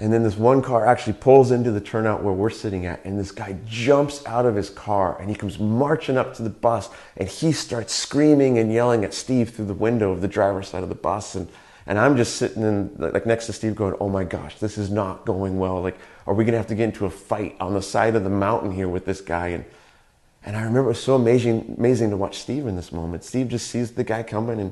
And 0.00 0.12
then 0.12 0.22
this 0.22 0.36
one 0.36 0.62
car 0.62 0.86
actually 0.86 1.14
pulls 1.14 1.50
into 1.50 1.72
the 1.72 1.80
turnout 1.80 2.22
where 2.22 2.32
we're 2.32 2.50
sitting 2.50 2.86
at, 2.86 3.04
and 3.04 3.18
this 3.18 3.32
guy 3.32 3.56
jumps 3.66 4.24
out 4.26 4.46
of 4.46 4.54
his 4.54 4.70
car 4.70 5.20
and 5.20 5.28
he 5.28 5.34
comes 5.34 5.58
marching 5.58 6.16
up 6.16 6.34
to 6.34 6.42
the 6.42 6.50
bus 6.50 6.88
and 7.16 7.28
he 7.28 7.50
starts 7.50 7.92
screaming 7.94 8.58
and 8.58 8.72
yelling 8.72 9.04
at 9.04 9.12
Steve 9.12 9.50
through 9.50 9.64
the 9.64 9.74
window 9.74 10.12
of 10.12 10.20
the 10.20 10.28
driver's 10.28 10.68
side 10.68 10.84
of 10.84 10.88
the 10.88 10.94
bus. 10.94 11.34
And, 11.34 11.48
and 11.84 11.98
I'm 11.98 12.16
just 12.16 12.36
sitting 12.36 12.62
in, 12.62 12.92
like 12.98 13.26
next 13.26 13.46
to 13.46 13.52
Steve 13.52 13.74
going, 13.74 13.96
oh 13.98 14.08
my 14.08 14.22
gosh, 14.22 14.58
this 14.60 14.78
is 14.78 14.88
not 14.88 15.26
going 15.26 15.58
well. 15.58 15.82
Like, 15.82 15.98
are 16.28 16.34
we 16.34 16.44
gonna 16.44 16.58
have 16.58 16.66
to 16.68 16.74
get 16.76 16.84
into 16.84 17.06
a 17.06 17.10
fight 17.10 17.56
on 17.58 17.74
the 17.74 17.82
side 17.82 18.14
of 18.14 18.22
the 18.22 18.30
mountain 18.30 18.70
here 18.70 18.88
with 18.88 19.04
this 19.04 19.20
guy? 19.20 19.48
And, 19.48 19.64
and 20.44 20.56
I 20.56 20.60
remember 20.60 20.90
it 20.90 20.92
was 20.92 21.02
so 21.02 21.16
amazing, 21.16 21.74
amazing 21.76 22.10
to 22.10 22.16
watch 22.16 22.38
Steve 22.38 22.68
in 22.68 22.76
this 22.76 22.92
moment. 22.92 23.24
Steve 23.24 23.48
just 23.48 23.68
sees 23.68 23.90
the 23.90 24.04
guy 24.04 24.22
coming 24.22 24.60
and 24.60 24.70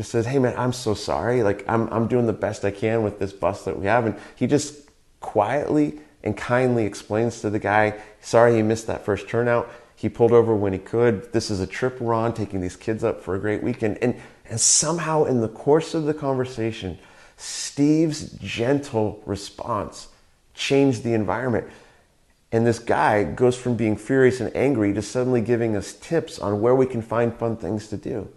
just 0.00 0.12
says, 0.12 0.24
"Hey 0.24 0.38
man, 0.38 0.54
I'm 0.56 0.72
so 0.72 0.94
sorry. 0.94 1.42
Like 1.42 1.62
I'm 1.68 1.86
I'm 1.92 2.08
doing 2.08 2.24
the 2.26 2.32
best 2.32 2.64
I 2.64 2.70
can 2.70 3.02
with 3.02 3.18
this 3.18 3.34
bus 3.34 3.64
that 3.66 3.78
we 3.78 3.84
have." 3.84 4.06
And 4.06 4.16
he 4.34 4.46
just 4.46 4.88
quietly 5.20 6.00
and 6.24 6.34
kindly 6.34 6.86
explains 6.86 7.42
to 7.42 7.50
the 7.50 7.58
guy, 7.58 8.00
"Sorry 8.22 8.56
he 8.56 8.62
missed 8.62 8.86
that 8.86 9.04
first 9.04 9.28
turnout. 9.28 9.70
He 9.94 10.08
pulled 10.08 10.32
over 10.32 10.54
when 10.56 10.72
he 10.72 10.78
could. 10.78 11.30
This 11.34 11.50
is 11.50 11.60
a 11.60 11.66
trip 11.66 12.00
we're 12.00 12.14
on, 12.14 12.32
taking 12.32 12.62
these 12.62 12.76
kids 12.76 13.04
up 13.04 13.22
for 13.22 13.34
a 13.34 13.38
great 13.38 13.62
weekend." 13.62 13.98
And 14.00 14.14
and 14.48 14.58
somehow 14.58 15.24
in 15.24 15.42
the 15.42 15.48
course 15.48 15.92
of 15.92 16.04
the 16.04 16.14
conversation, 16.14 16.96
Steve's 17.36 18.22
gentle 18.32 19.22
response 19.26 20.08
changed 20.54 21.02
the 21.04 21.12
environment. 21.12 21.66
And 22.52 22.66
this 22.66 22.78
guy 22.80 23.22
goes 23.22 23.54
from 23.56 23.76
being 23.76 23.96
furious 23.98 24.40
and 24.40 24.54
angry 24.56 24.92
to 24.94 25.02
suddenly 25.02 25.40
giving 25.42 25.76
us 25.76 25.92
tips 25.92 26.38
on 26.38 26.60
where 26.62 26.74
we 26.74 26.86
can 26.86 27.02
find 27.02 27.32
fun 27.34 27.56
things 27.58 27.86
to 27.88 27.96
do. 27.98 28.28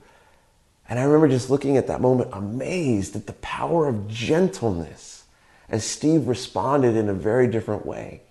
And 0.89 0.99
I 0.99 1.03
remember 1.03 1.27
just 1.29 1.49
looking 1.49 1.77
at 1.77 1.87
that 1.87 2.01
moment 2.01 2.29
amazed 2.33 3.15
at 3.15 3.25
the 3.27 3.33
power 3.33 3.87
of 3.87 4.07
gentleness 4.07 5.23
as 5.69 5.83
Steve 5.85 6.27
responded 6.27 6.95
in 6.95 7.09
a 7.09 7.13
very 7.13 7.47
different 7.47 7.85
way. 7.85 8.21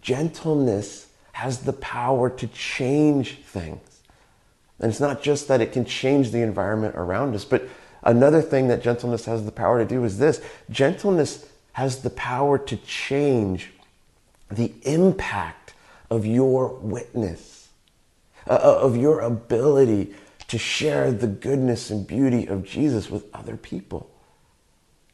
Gentleness 0.00 1.06
has 1.32 1.60
the 1.60 1.72
power 1.74 2.28
to 2.30 2.46
change 2.48 3.40
things. 3.42 4.00
And 4.80 4.90
it's 4.90 5.00
not 5.00 5.22
just 5.22 5.48
that 5.48 5.60
it 5.60 5.72
can 5.72 5.84
change 5.84 6.30
the 6.30 6.40
environment 6.40 6.94
around 6.96 7.34
us, 7.34 7.44
but 7.44 7.68
another 8.02 8.40
thing 8.40 8.68
that 8.68 8.82
gentleness 8.82 9.26
has 9.26 9.44
the 9.44 9.52
power 9.52 9.78
to 9.78 9.84
do 9.84 10.04
is 10.04 10.18
this 10.18 10.40
gentleness 10.70 11.46
has 11.72 12.02
the 12.02 12.10
power 12.10 12.58
to 12.58 12.76
change 12.78 13.72
the 14.50 14.72
impact 14.82 15.74
of 16.10 16.24
your 16.24 16.68
witness, 16.68 17.68
uh, 18.48 18.52
uh, 18.54 18.78
of 18.80 18.96
your 18.96 19.20
ability 19.20 20.14
to 20.48 20.58
share 20.58 21.12
the 21.12 21.26
goodness 21.26 21.90
and 21.90 22.06
beauty 22.06 22.46
of 22.46 22.64
Jesus 22.64 23.10
with 23.10 23.24
other 23.34 23.56
people. 23.56 24.10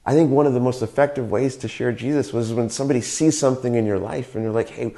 I 0.07 0.13
think 0.13 0.31
one 0.31 0.47
of 0.47 0.53
the 0.55 0.61
most 0.61 0.81
effective 0.81 1.31
ways 1.31 1.57
to 1.57 1.69
share 1.69 1.91
Jesus 1.93 2.33
was 2.33 2.53
when 2.53 2.71
somebody 2.71 3.01
sees 3.01 3.39
something 3.39 3.75
in 3.75 3.85
your 3.87 3.99
life 3.99 4.35
and 4.35 4.45
you're 4.45 4.53
like, 4.53 4.69
hey, 4.71 4.95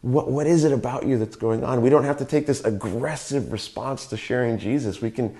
what, 0.00 0.30
what 0.30 0.46
is 0.46 0.64
it 0.64 0.72
about 0.72 1.06
you 1.06 1.18
that's 1.18 1.36
going 1.36 1.62
on? 1.62 1.82
We 1.82 1.90
don't 1.90 2.04
have 2.04 2.18
to 2.18 2.24
take 2.24 2.46
this 2.46 2.64
aggressive 2.64 3.52
response 3.52 4.06
to 4.08 4.16
sharing 4.16 4.58
Jesus. 4.58 5.00
We 5.00 5.10
can 5.10 5.36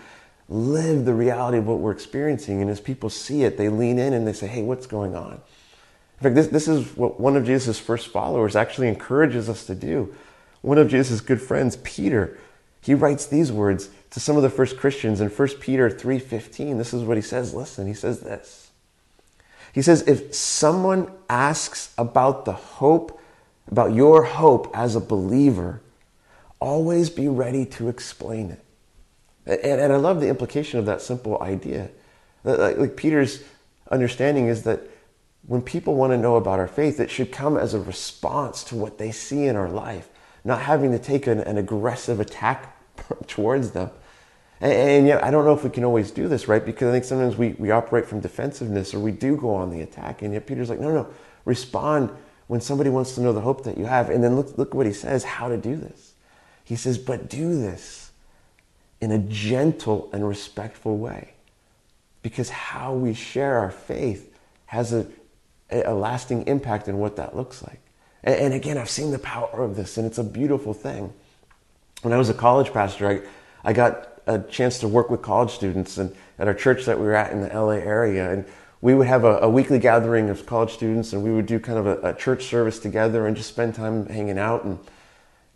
live 0.48 1.04
the 1.04 1.12
reality 1.14 1.58
of 1.58 1.66
what 1.66 1.78
we're 1.80 1.90
experiencing. 1.92 2.60
And 2.62 2.70
as 2.70 2.80
people 2.80 3.10
see 3.10 3.42
it, 3.42 3.58
they 3.58 3.68
lean 3.68 3.98
in 3.98 4.12
and 4.12 4.26
they 4.26 4.32
say, 4.32 4.46
hey, 4.46 4.62
what's 4.62 4.86
going 4.86 5.16
on? 5.16 5.32
In 5.32 6.22
fact, 6.22 6.34
this, 6.34 6.46
this 6.48 6.68
is 6.68 6.96
what 6.96 7.18
one 7.18 7.36
of 7.36 7.44
Jesus' 7.46 7.78
first 7.80 8.08
followers 8.08 8.54
actually 8.54 8.88
encourages 8.88 9.48
us 9.48 9.66
to 9.66 9.74
do. 9.74 10.14
One 10.62 10.78
of 10.78 10.88
Jesus' 10.88 11.20
good 11.20 11.42
friends, 11.42 11.76
Peter, 11.78 12.38
he 12.80 12.94
writes 12.94 13.26
these 13.26 13.50
words 13.50 13.88
to 14.10 14.20
some 14.20 14.36
of 14.36 14.42
the 14.42 14.50
first 14.50 14.78
Christians 14.78 15.20
in 15.20 15.28
1 15.28 15.48
Peter 15.60 15.90
3:15. 15.90 16.78
This 16.78 16.94
is 16.94 17.02
what 17.02 17.16
he 17.16 17.22
says. 17.22 17.54
Listen, 17.54 17.86
he 17.86 17.94
says 17.94 18.20
this. 18.20 18.70
He 19.72 19.82
says 19.82 20.02
if 20.02 20.34
someone 20.34 21.10
asks 21.28 21.92
about 21.98 22.44
the 22.44 22.52
hope 22.52 23.20
about 23.70 23.92
your 23.92 24.22
hope 24.22 24.70
as 24.74 24.94
a 24.94 25.00
believer, 25.00 25.80
always 26.60 27.10
be 27.10 27.26
ready 27.26 27.64
to 27.66 27.88
explain 27.88 28.52
it. 28.52 28.64
And, 29.44 29.80
and 29.80 29.92
I 29.92 29.96
love 29.96 30.20
the 30.20 30.28
implication 30.28 30.78
of 30.78 30.86
that 30.86 31.02
simple 31.02 31.42
idea. 31.42 31.90
Like, 32.44 32.78
like 32.78 32.96
Peter's 32.96 33.42
understanding 33.90 34.46
is 34.46 34.62
that 34.62 34.80
when 35.48 35.62
people 35.62 35.96
want 35.96 36.12
to 36.12 36.16
know 36.16 36.36
about 36.36 36.60
our 36.60 36.68
faith, 36.68 37.00
it 37.00 37.10
should 37.10 37.32
come 37.32 37.56
as 37.56 37.74
a 37.74 37.80
response 37.80 38.62
to 38.64 38.76
what 38.76 38.98
they 38.98 39.10
see 39.10 39.46
in 39.46 39.56
our 39.56 39.68
life, 39.68 40.08
not 40.44 40.60
having 40.62 40.92
to 40.92 40.98
take 41.00 41.26
an, 41.26 41.40
an 41.40 41.58
aggressive 41.58 42.20
attack 42.20 42.75
towards 43.26 43.72
them. 43.72 43.90
And, 44.60 44.72
and 44.72 45.06
yet, 45.06 45.22
I 45.24 45.30
don't 45.30 45.44
know 45.44 45.52
if 45.54 45.64
we 45.64 45.70
can 45.70 45.84
always 45.84 46.10
do 46.10 46.28
this, 46.28 46.48
right? 46.48 46.64
Because 46.64 46.88
I 46.88 46.92
think 46.92 47.04
sometimes 47.04 47.36
we, 47.36 47.50
we 47.58 47.70
operate 47.70 48.06
from 48.06 48.20
defensiveness 48.20 48.94
or 48.94 49.00
we 49.00 49.12
do 49.12 49.36
go 49.36 49.54
on 49.54 49.70
the 49.70 49.80
attack. 49.82 50.22
And 50.22 50.32
yet, 50.32 50.46
Peter's 50.46 50.70
like, 50.70 50.80
no, 50.80 50.92
no, 50.92 51.08
respond 51.44 52.10
when 52.46 52.60
somebody 52.60 52.90
wants 52.90 53.14
to 53.16 53.20
know 53.20 53.32
the 53.32 53.40
hope 53.40 53.64
that 53.64 53.76
you 53.76 53.86
have. 53.86 54.10
And 54.10 54.22
then 54.22 54.36
look, 54.36 54.56
look 54.56 54.74
what 54.74 54.86
he 54.86 54.92
says 54.92 55.24
how 55.24 55.48
to 55.48 55.56
do 55.56 55.76
this. 55.76 56.14
He 56.64 56.76
says, 56.76 56.98
but 56.98 57.28
do 57.28 57.58
this 57.60 58.10
in 59.00 59.12
a 59.12 59.18
gentle 59.18 60.08
and 60.12 60.26
respectful 60.26 60.96
way. 60.98 61.34
Because 62.22 62.50
how 62.50 62.92
we 62.94 63.14
share 63.14 63.58
our 63.58 63.70
faith 63.70 64.34
has 64.66 64.92
a, 64.92 65.06
a 65.70 65.94
lasting 65.94 66.46
impact 66.48 66.88
in 66.88 66.98
what 66.98 67.16
that 67.16 67.36
looks 67.36 67.62
like. 67.62 67.78
And, 68.24 68.34
and 68.36 68.54
again, 68.54 68.78
I've 68.78 68.90
seen 68.90 69.12
the 69.12 69.18
power 69.20 69.62
of 69.62 69.76
this, 69.76 69.96
and 69.96 70.06
it's 70.06 70.18
a 70.18 70.24
beautiful 70.24 70.74
thing 70.74 71.12
when 72.06 72.12
I 72.12 72.18
was 72.18 72.30
a 72.30 72.34
college 72.34 72.72
pastor, 72.72 73.08
I, 73.64 73.68
I 73.68 73.72
got 73.72 74.20
a 74.28 74.38
chance 74.38 74.78
to 74.78 74.86
work 74.86 75.10
with 75.10 75.22
college 75.22 75.50
students 75.50 75.98
and 75.98 76.14
at 76.38 76.46
our 76.46 76.54
church 76.54 76.84
that 76.84 77.00
we 77.00 77.04
were 77.04 77.16
at 77.16 77.32
in 77.32 77.40
the 77.40 77.48
LA 77.48 77.82
area. 77.82 78.30
And 78.32 78.44
we 78.80 78.94
would 78.94 79.08
have 79.08 79.24
a, 79.24 79.38
a 79.38 79.48
weekly 79.48 79.80
gathering 79.80 80.30
of 80.30 80.46
college 80.46 80.70
students 80.72 81.12
and 81.12 81.24
we 81.24 81.32
would 81.32 81.46
do 81.46 81.58
kind 81.58 81.78
of 81.80 81.88
a, 81.88 82.10
a, 82.10 82.14
church 82.14 82.44
service 82.44 82.78
together 82.78 83.26
and 83.26 83.34
just 83.36 83.48
spend 83.48 83.74
time 83.74 84.06
hanging 84.06 84.38
out. 84.38 84.62
And, 84.62 84.78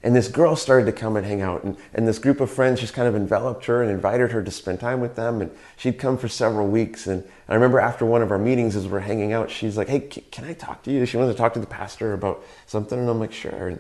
and 0.02 0.16
this 0.16 0.26
girl 0.26 0.56
started 0.56 0.86
to 0.86 0.92
come 0.92 1.16
and 1.16 1.24
hang 1.24 1.40
out. 1.40 1.62
And, 1.62 1.76
and 1.94 2.08
this 2.08 2.18
group 2.18 2.40
of 2.40 2.50
friends 2.50 2.80
just 2.80 2.94
kind 2.94 3.06
of 3.06 3.14
enveloped 3.14 3.66
her 3.66 3.80
and 3.82 3.88
invited 3.92 4.32
her 4.32 4.42
to 4.42 4.50
spend 4.50 4.80
time 4.80 4.98
with 4.98 5.14
them. 5.14 5.40
And 5.40 5.52
she'd 5.76 6.00
come 6.00 6.18
for 6.18 6.26
several 6.26 6.66
weeks. 6.66 7.06
And, 7.06 7.22
and 7.22 7.28
I 7.46 7.54
remember 7.54 7.78
after 7.78 8.04
one 8.04 8.22
of 8.22 8.32
our 8.32 8.38
meetings, 8.38 8.74
as 8.74 8.88
we're 8.88 8.98
hanging 8.98 9.32
out, 9.32 9.52
she's 9.52 9.76
like, 9.76 9.86
Hey, 9.88 10.00
can, 10.00 10.24
can 10.32 10.44
I 10.46 10.54
talk 10.54 10.82
to 10.82 10.90
you? 10.90 11.06
She 11.06 11.16
wanted 11.16 11.30
to 11.30 11.38
talk 11.38 11.54
to 11.54 11.60
the 11.60 11.66
pastor 11.68 12.12
about 12.12 12.42
something. 12.66 12.98
And 12.98 13.08
I'm 13.08 13.20
like, 13.20 13.32
Sure. 13.32 13.68
And, 13.68 13.78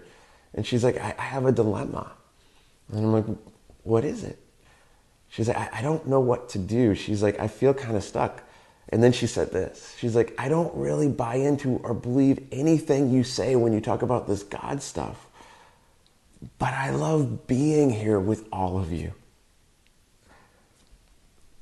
and 0.54 0.64
she's 0.64 0.84
like, 0.84 0.98
I, 0.98 1.16
I 1.18 1.22
have 1.22 1.46
a 1.46 1.50
dilemma. 1.50 2.12
And 2.92 3.00
I'm 3.00 3.12
like, 3.12 3.24
what 3.82 4.04
is 4.04 4.24
it? 4.24 4.38
She's 5.28 5.48
like, 5.48 5.56
I, 5.56 5.68
I 5.74 5.82
don't 5.82 6.06
know 6.08 6.20
what 6.20 6.48
to 6.50 6.58
do. 6.58 6.94
She's 6.94 7.22
like, 7.22 7.38
I 7.38 7.46
feel 7.48 7.72
kind 7.72 7.96
of 7.96 8.02
stuck. 8.02 8.42
And 8.88 9.02
then 9.02 9.12
she 9.12 9.28
said 9.28 9.52
this. 9.52 9.94
She's 9.98 10.16
like, 10.16 10.34
I 10.38 10.48
don't 10.48 10.74
really 10.76 11.08
buy 11.08 11.36
into 11.36 11.76
or 11.84 11.94
believe 11.94 12.44
anything 12.50 13.10
you 13.12 13.22
say 13.22 13.54
when 13.54 13.72
you 13.72 13.80
talk 13.80 14.02
about 14.02 14.26
this 14.26 14.42
God 14.42 14.82
stuff, 14.82 15.26
but 16.58 16.72
I 16.74 16.90
love 16.90 17.46
being 17.46 17.90
here 17.90 18.18
with 18.18 18.48
all 18.52 18.78
of 18.78 18.92
you. 18.92 19.12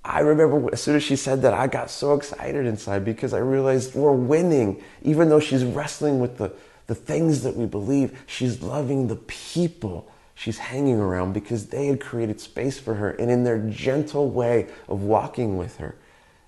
I 0.02 0.20
remember 0.20 0.70
as 0.72 0.80
soon 0.82 0.96
as 0.96 1.02
she 1.02 1.16
said 1.16 1.42
that, 1.42 1.52
I 1.52 1.66
got 1.66 1.90
so 1.90 2.14
excited 2.14 2.64
inside 2.64 3.04
because 3.04 3.34
I 3.34 3.38
realized 3.40 3.94
we're 3.94 4.12
winning. 4.12 4.82
Even 5.02 5.28
though 5.28 5.40
she's 5.40 5.66
wrestling 5.66 6.18
with 6.20 6.38
the, 6.38 6.54
the 6.86 6.94
things 6.94 7.42
that 7.42 7.56
we 7.56 7.66
believe, 7.66 8.18
she's 8.26 8.62
loving 8.62 9.08
the 9.08 9.16
people 9.16 10.10
she's 10.38 10.58
hanging 10.58 11.00
around 11.00 11.32
because 11.34 11.66
they 11.66 11.86
had 11.86 12.00
created 12.00 12.40
space 12.40 12.78
for 12.78 12.94
her. 12.94 13.10
And 13.10 13.30
in 13.30 13.42
their 13.44 13.58
gentle 13.58 14.30
way 14.30 14.68
of 14.88 15.02
walking 15.02 15.58
with 15.58 15.78
her, 15.78 15.96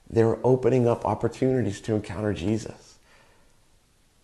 they 0.08 0.22
were 0.22 0.38
opening 0.44 0.86
up 0.86 1.04
opportunities 1.04 1.80
to 1.82 1.94
encounter 1.94 2.32
Jesus. 2.32 2.98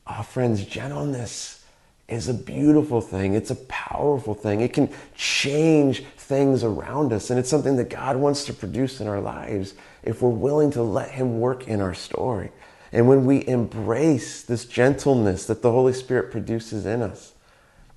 Ah, 0.07 0.23
friends, 0.23 0.65
gentleness 0.65 1.65
is 2.09 2.29
a 2.29 2.35
beautiful 2.35 3.01
thing. 3.01 3.35
It's 3.35 3.51
a 3.51 3.57
powerful 3.57 4.35
thing. 4.35 4.61
It 4.61 4.73
can 4.73 4.89
change 5.17 6.05
things 6.17 6.63
around 6.63 7.13
us. 7.13 7.31
And 7.31 7.39
it's 7.41 7.51
something 7.51 7.75
that 7.77 7.91
God 7.91 8.17
wants 8.17 8.45
to 8.45 8.53
produce 8.53 9.01
in 9.01 9.09
our 9.09 9.21
lives 9.21 9.75
if 10.05 10.23
we're 10.23 10.31
willing 10.31 10.71
to 10.73 10.83
let 10.85 11.11
Him 11.11 11.41
work 11.41 11.67
in 11.67 11.81
our 11.81 11.95
story. 11.95 12.53
And 12.93 13.09
when 13.09 13.25
we 13.27 13.47
embrace 13.49 14.43
this 14.43 14.65
gentleness 14.65 15.45
that 15.47 15.61
the 15.63 15.73
Holy 15.73 15.93
Spirit 15.93 16.31
produces 16.31 16.87
in 16.87 17.03
us, 17.03 17.33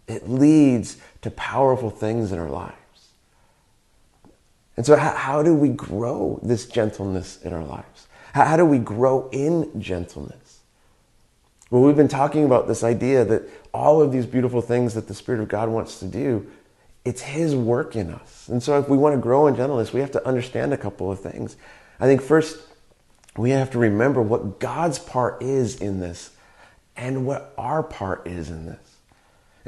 it 0.07 0.27
leads 0.27 0.97
to 1.21 1.31
powerful 1.31 1.89
things 1.89 2.31
in 2.31 2.39
our 2.39 2.49
lives. 2.49 2.75
And 4.77 4.85
so, 4.85 4.95
how, 4.95 5.13
how 5.13 5.43
do 5.43 5.53
we 5.53 5.69
grow 5.69 6.39
this 6.41 6.65
gentleness 6.65 7.39
in 7.41 7.51
our 7.53 7.63
lives? 7.63 8.07
How, 8.33 8.45
how 8.45 8.57
do 8.57 8.65
we 8.65 8.77
grow 8.77 9.29
in 9.31 9.81
gentleness? 9.81 10.59
Well, 11.69 11.81
we've 11.83 11.95
been 11.95 12.07
talking 12.07 12.45
about 12.45 12.67
this 12.67 12.83
idea 12.83 13.23
that 13.25 13.43
all 13.73 14.01
of 14.01 14.11
these 14.11 14.25
beautiful 14.25 14.61
things 14.61 14.93
that 14.95 15.07
the 15.07 15.13
Spirit 15.13 15.41
of 15.41 15.49
God 15.49 15.69
wants 15.69 15.99
to 15.99 16.05
do, 16.05 16.47
it's 17.05 17.21
His 17.21 17.55
work 17.55 17.95
in 17.95 18.09
us. 18.09 18.47
And 18.47 18.63
so, 18.63 18.79
if 18.79 18.87
we 18.87 18.97
want 18.97 19.15
to 19.15 19.21
grow 19.21 19.47
in 19.47 19.55
gentleness, 19.55 19.91
we 19.91 19.99
have 19.99 20.11
to 20.11 20.25
understand 20.25 20.73
a 20.73 20.77
couple 20.77 21.11
of 21.11 21.19
things. 21.19 21.57
I 21.99 22.05
think 22.05 22.21
first, 22.21 22.59
we 23.37 23.49
have 23.49 23.71
to 23.71 23.79
remember 23.79 24.21
what 24.21 24.59
God's 24.59 24.99
part 24.99 25.43
is 25.43 25.75
in 25.75 25.99
this 25.99 26.31
and 26.95 27.25
what 27.25 27.53
our 27.57 27.83
part 27.83 28.25
is 28.27 28.49
in 28.49 28.65
this. 28.65 28.88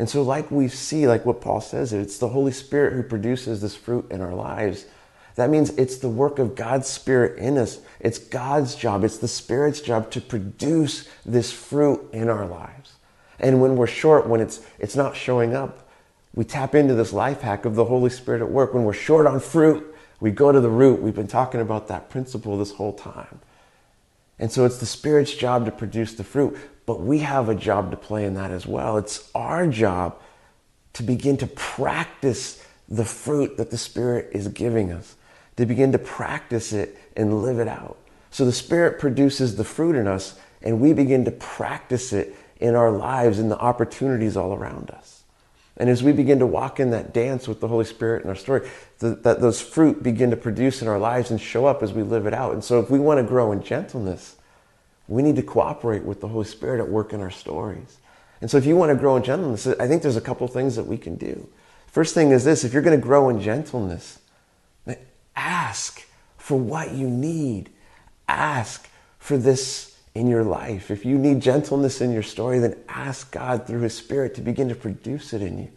And 0.02 0.10
so, 0.10 0.24
like 0.24 0.50
we 0.50 0.68
see, 0.68 1.08
like 1.08 1.26
what 1.28 1.42
Paul 1.42 1.62
says, 1.62 1.94
it's 1.94 2.18
the 2.18 2.30
Holy 2.30 2.52
Spirit 2.52 2.94
who 2.94 3.04
produces 3.04 3.62
this 3.62 3.76
fruit 3.76 4.08
in 4.10 4.20
our 4.20 4.34
lives. 4.34 4.88
That 5.36 5.52
means 5.52 5.70
it's 5.78 5.98
the 5.98 6.10
work 6.10 6.40
of 6.40 6.56
God's 6.56 6.88
Spirit 6.88 7.38
in 7.38 7.56
us. 7.60 7.78
It's 8.00 8.18
God's 8.18 8.74
job, 8.74 9.04
it's 9.04 9.20
the 9.20 9.28
Spirit's 9.28 9.80
job 9.80 10.10
to 10.10 10.20
produce 10.20 11.08
this 11.24 11.52
fruit 11.54 12.02
in 12.14 12.30
our 12.30 12.48
lives. 12.48 12.94
And 13.40 13.62
when 13.62 13.76
we're 13.76 13.86
short, 13.86 14.26
when 14.26 14.42
it's, 14.42 14.62
it's 14.80 14.96
not 14.96 15.16
showing 15.16 15.54
up, 15.54 15.88
we 16.34 16.46
tap 16.46 16.74
into 16.74 16.96
this 16.96 17.14
life 17.14 17.42
hack 17.42 17.66
of 17.66 17.76
the 17.76 17.86
Holy 17.86 18.10
Spirit 18.10 18.42
at 18.42 18.50
work. 18.50 18.74
When 18.74 18.86
we're 18.86 18.94
short 18.94 19.28
on 19.28 19.40
fruit, 19.40 19.86
we 20.20 20.32
go 20.32 20.52
to 20.52 20.60
the 20.60 20.68
root. 20.68 21.00
We've 21.04 21.14
been 21.14 21.28
talking 21.28 21.62
about 21.62 21.90
that 21.90 22.10
principle 22.10 22.58
this 22.58 22.72
whole 22.72 22.94
time. 22.94 23.40
And 24.40 24.52
so 24.52 24.66
it's 24.66 24.80
the 24.80 24.88
Spirit's 24.88 25.36
job 25.36 25.66
to 25.68 25.72
produce 25.72 26.16
the 26.16 26.24
fruit 26.24 26.58
but 26.86 27.00
we 27.02 27.20
have 27.20 27.50
a 27.50 27.56
job 27.56 27.92
to 27.92 27.98
play 27.98 28.26
in 28.26 28.34
that 28.36 28.52
as 28.52 28.66
well. 28.66 28.98
It's 28.98 29.30
our 29.36 29.68
job 29.68 30.20
to 30.94 31.04
begin 31.04 31.38
to 31.38 31.48
practice 31.48 32.64
the 32.90 33.06
fruit 33.06 33.58
that 33.58 33.72
the 33.72 33.78
Spirit 33.78 34.30
is 34.34 34.48
giving 34.50 34.92
us, 34.92 35.16
to 35.58 35.66
begin 35.66 35.92
to 35.94 36.00
practice 36.00 36.74
it 36.74 36.98
and 37.16 37.44
live 37.44 37.60
it 37.60 37.68
out. 37.68 37.98
So 38.32 38.46
the 38.46 38.52
Spirit 38.52 39.00
produces 39.00 39.56
the 39.56 39.64
fruit 39.64 39.96
in 39.96 40.08
us, 40.08 40.38
and 40.62 40.80
we 40.82 40.94
begin 40.94 41.24
to 41.26 41.32
practice 41.32 42.14
it 42.14 42.36
in 42.60 42.76
our 42.76 42.92
lives 42.92 43.40
and 43.40 43.50
the 43.50 43.58
opportunities 43.60 44.36
all 44.36 44.54
around 44.54 44.92
us. 44.92 45.24
And 45.78 45.90
as 45.90 46.04
we 46.04 46.12
begin 46.12 46.40
to 46.40 46.46
walk 46.46 46.80
in 46.80 46.92
that 46.92 47.14
dance 47.14 47.48
with 47.48 47.60
the 47.62 47.68
Holy 47.68 47.86
Spirit 47.86 48.24
in 48.24 48.30
our 48.30 48.36
story, 48.36 48.70
the, 49.00 49.16
that 49.16 49.42
those 49.42 49.62
fruit 49.62 50.04
begin 50.04 50.30
to 50.32 50.38
produce 50.38 50.82
in 50.82 50.88
our 50.88 51.00
lives 51.00 51.32
and 51.32 51.40
show 51.40 51.66
up 51.66 51.82
as 51.82 51.94
we 51.94 52.04
live 52.04 52.26
it 52.28 52.34
out. 52.34 52.54
And 52.54 52.64
so, 52.64 52.80
if 52.82 52.90
we 52.92 53.00
want 53.00 53.20
to 53.20 53.24
grow 53.24 53.52
in 53.54 53.64
gentleness, 53.64 54.36
we 55.12 55.22
need 55.22 55.36
to 55.36 55.44
cooperate 55.44 56.06
with 56.06 56.22
the 56.22 56.30
Holy 56.30 56.46
Spirit 56.46 56.80
at 56.82 56.90
work 56.90 57.12
in 57.12 57.20
our 57.20 57.30
stories. 57.30 57.98
And 58.40 58.50
so, 58.50 58.58
if 58.58 58.66
you 58.66 58.78
want 58.78 58.92
to 58.92 58.96
grow 58.96 59.18
in 59.18 59.24
gentleness, 59.24 59.68
I 59.68 59.86
think 59.86 60.02
there's 60.02 60.16
a 60.16 60.22
couple 60.22 60.48
things 60.48 60.78
that 60.78 60.88
we 60.88 60.98
can 60.98 61.16
do. 61.16 61.50
First 61.88 62.14
thing 62.14 62.32
is 62.32 62.46
this 62.46 62.64
if 62.64 62.72
you're 62.72 62.82
going 62.82 62.98
to 62.98 63.04
grow 63.06 63.28
in 63.28 63.42
gentleness, 63.42 64.20
ask 65.36 66.04
for 66.38 66.58
what 66.58 66.94
you 66.94 67.10
need. 67.10 67.72
Ask 68.30 68.88
for 69.20 69.38
this 69.38 69.98
in 70.16 70.28
your 70.28 70.44
life. 70.46 70.90
If 70.90 71.04
you 71.04 71.18
need 71.18 71.42
gentleness 71.42 72.00
in 72.00 72.14
your 72.14 72.24
story, 72.24 72.60
then 72.60 72.78
ask 72.88 73.34
God 73.34 73.68
through 73.68 73.82
His 73.82 73.94
Spirit 73.94 74.34
to 74.36 74.42
begin 74.42 74.70
to 74.70 74.76
produce 74.76 75.34
it 75.34 75.42
in 75.42 75.58
you. 75.60 75.68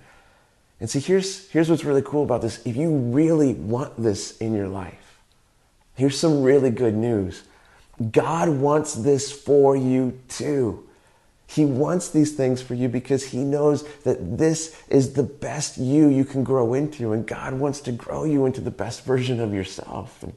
And 0.79 0.89
see, 0.89 1.01
here's, 1.01 1.51
here's 1.51 1.69
what's 1.69 1.85
really 1.85 2.03
cool 2.03 2.23
about 2.23 2.41
this. 2.41 2.65
If 2.65 2.77
you 2.77 2.97
really 2.97 3.55
want 3.55 4.01
this 4.01 4.37
in 4.37 4.55
your 4.55 4.69
life, 4.69 5.19
here's 5.97 6.19
some 6.19 6.45
really 6.45 6.71
good 6.71 6.95
news. 6.95 7.43
God 8.11 8.49
wants 8.49 8.95
this 8.95 9.31
for 9.33 9.77
you 9.77 10.19
too. 10.29 10.89
He 11.47 11.65
wants 11.65 12.09
these 12.09 12.33
things 12.35 12.61
for 12.63 12.75
you 12.75 12.89
because 12.89 13.23
He 13.27 13.39
knows 13.45 13.87
that 14.01 14.39
this 14.39 14.77
is 14.89 15.13
the 15.13 15.23
best 15.23 15.79
you 15.79 16.09
you 16.09 16.25
can 16.25 16.43
grow 16.43 16.75
into, 16.75 17.13
and 17.13 17.27
God 17.27 17.55
wants 17.55 17.81
to 17.83 17.93
grow 17.93 18.25
you 18.25 18.47
into 18.47 18.61
the 18.61 18.71
best 18.73 19.05
version 19.05 19.39
of 19.41 19.53
yourself. 19.55 20.23
And, 20.23 20.33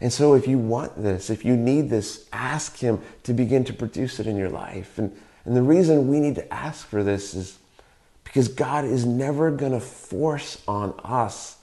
and 0.00 0.12
so, 0.12 0.34
if 0.34 0.46
you 0.46 0.58
want 0.58 1.02
this, 1.02 1.30
if 1.30 1.44
you 1.44 1.56
need 1.56 1.88
this, 1.88 2.28
ask 2.32 2.76
Him 2.78 3.00
to 3.22 3.32
begin 3.32 3.64
to 3.64 3.72
produce 3.72 4.20
it 4.20 4.26
in 4.26 4.36
your 4.36 4.50
life. 4.50 4.98
And, 4.98 5.16
and 5.46 5.56
the 5.56 5.62
reason 5.62 6.08
we 6.08 6.20
need 6.20 6.34
to 6.34 6.52
ask 6.52 6.86
for 6.86 7.02
this 7.02 7.32
is 7.32 7.56
because 8.24 8.48
God 8.48 8.84
is 8.84 9.06
never 9.06 9.50
going 9.50 9.72
to 9.72 9.80
force 9.80 10.60
on 10.68 10.94
us 11.04 11.56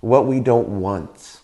what 0.00 0.26
we 0.26 0.38
don't 0.38 0.68
want. 0.80 1.40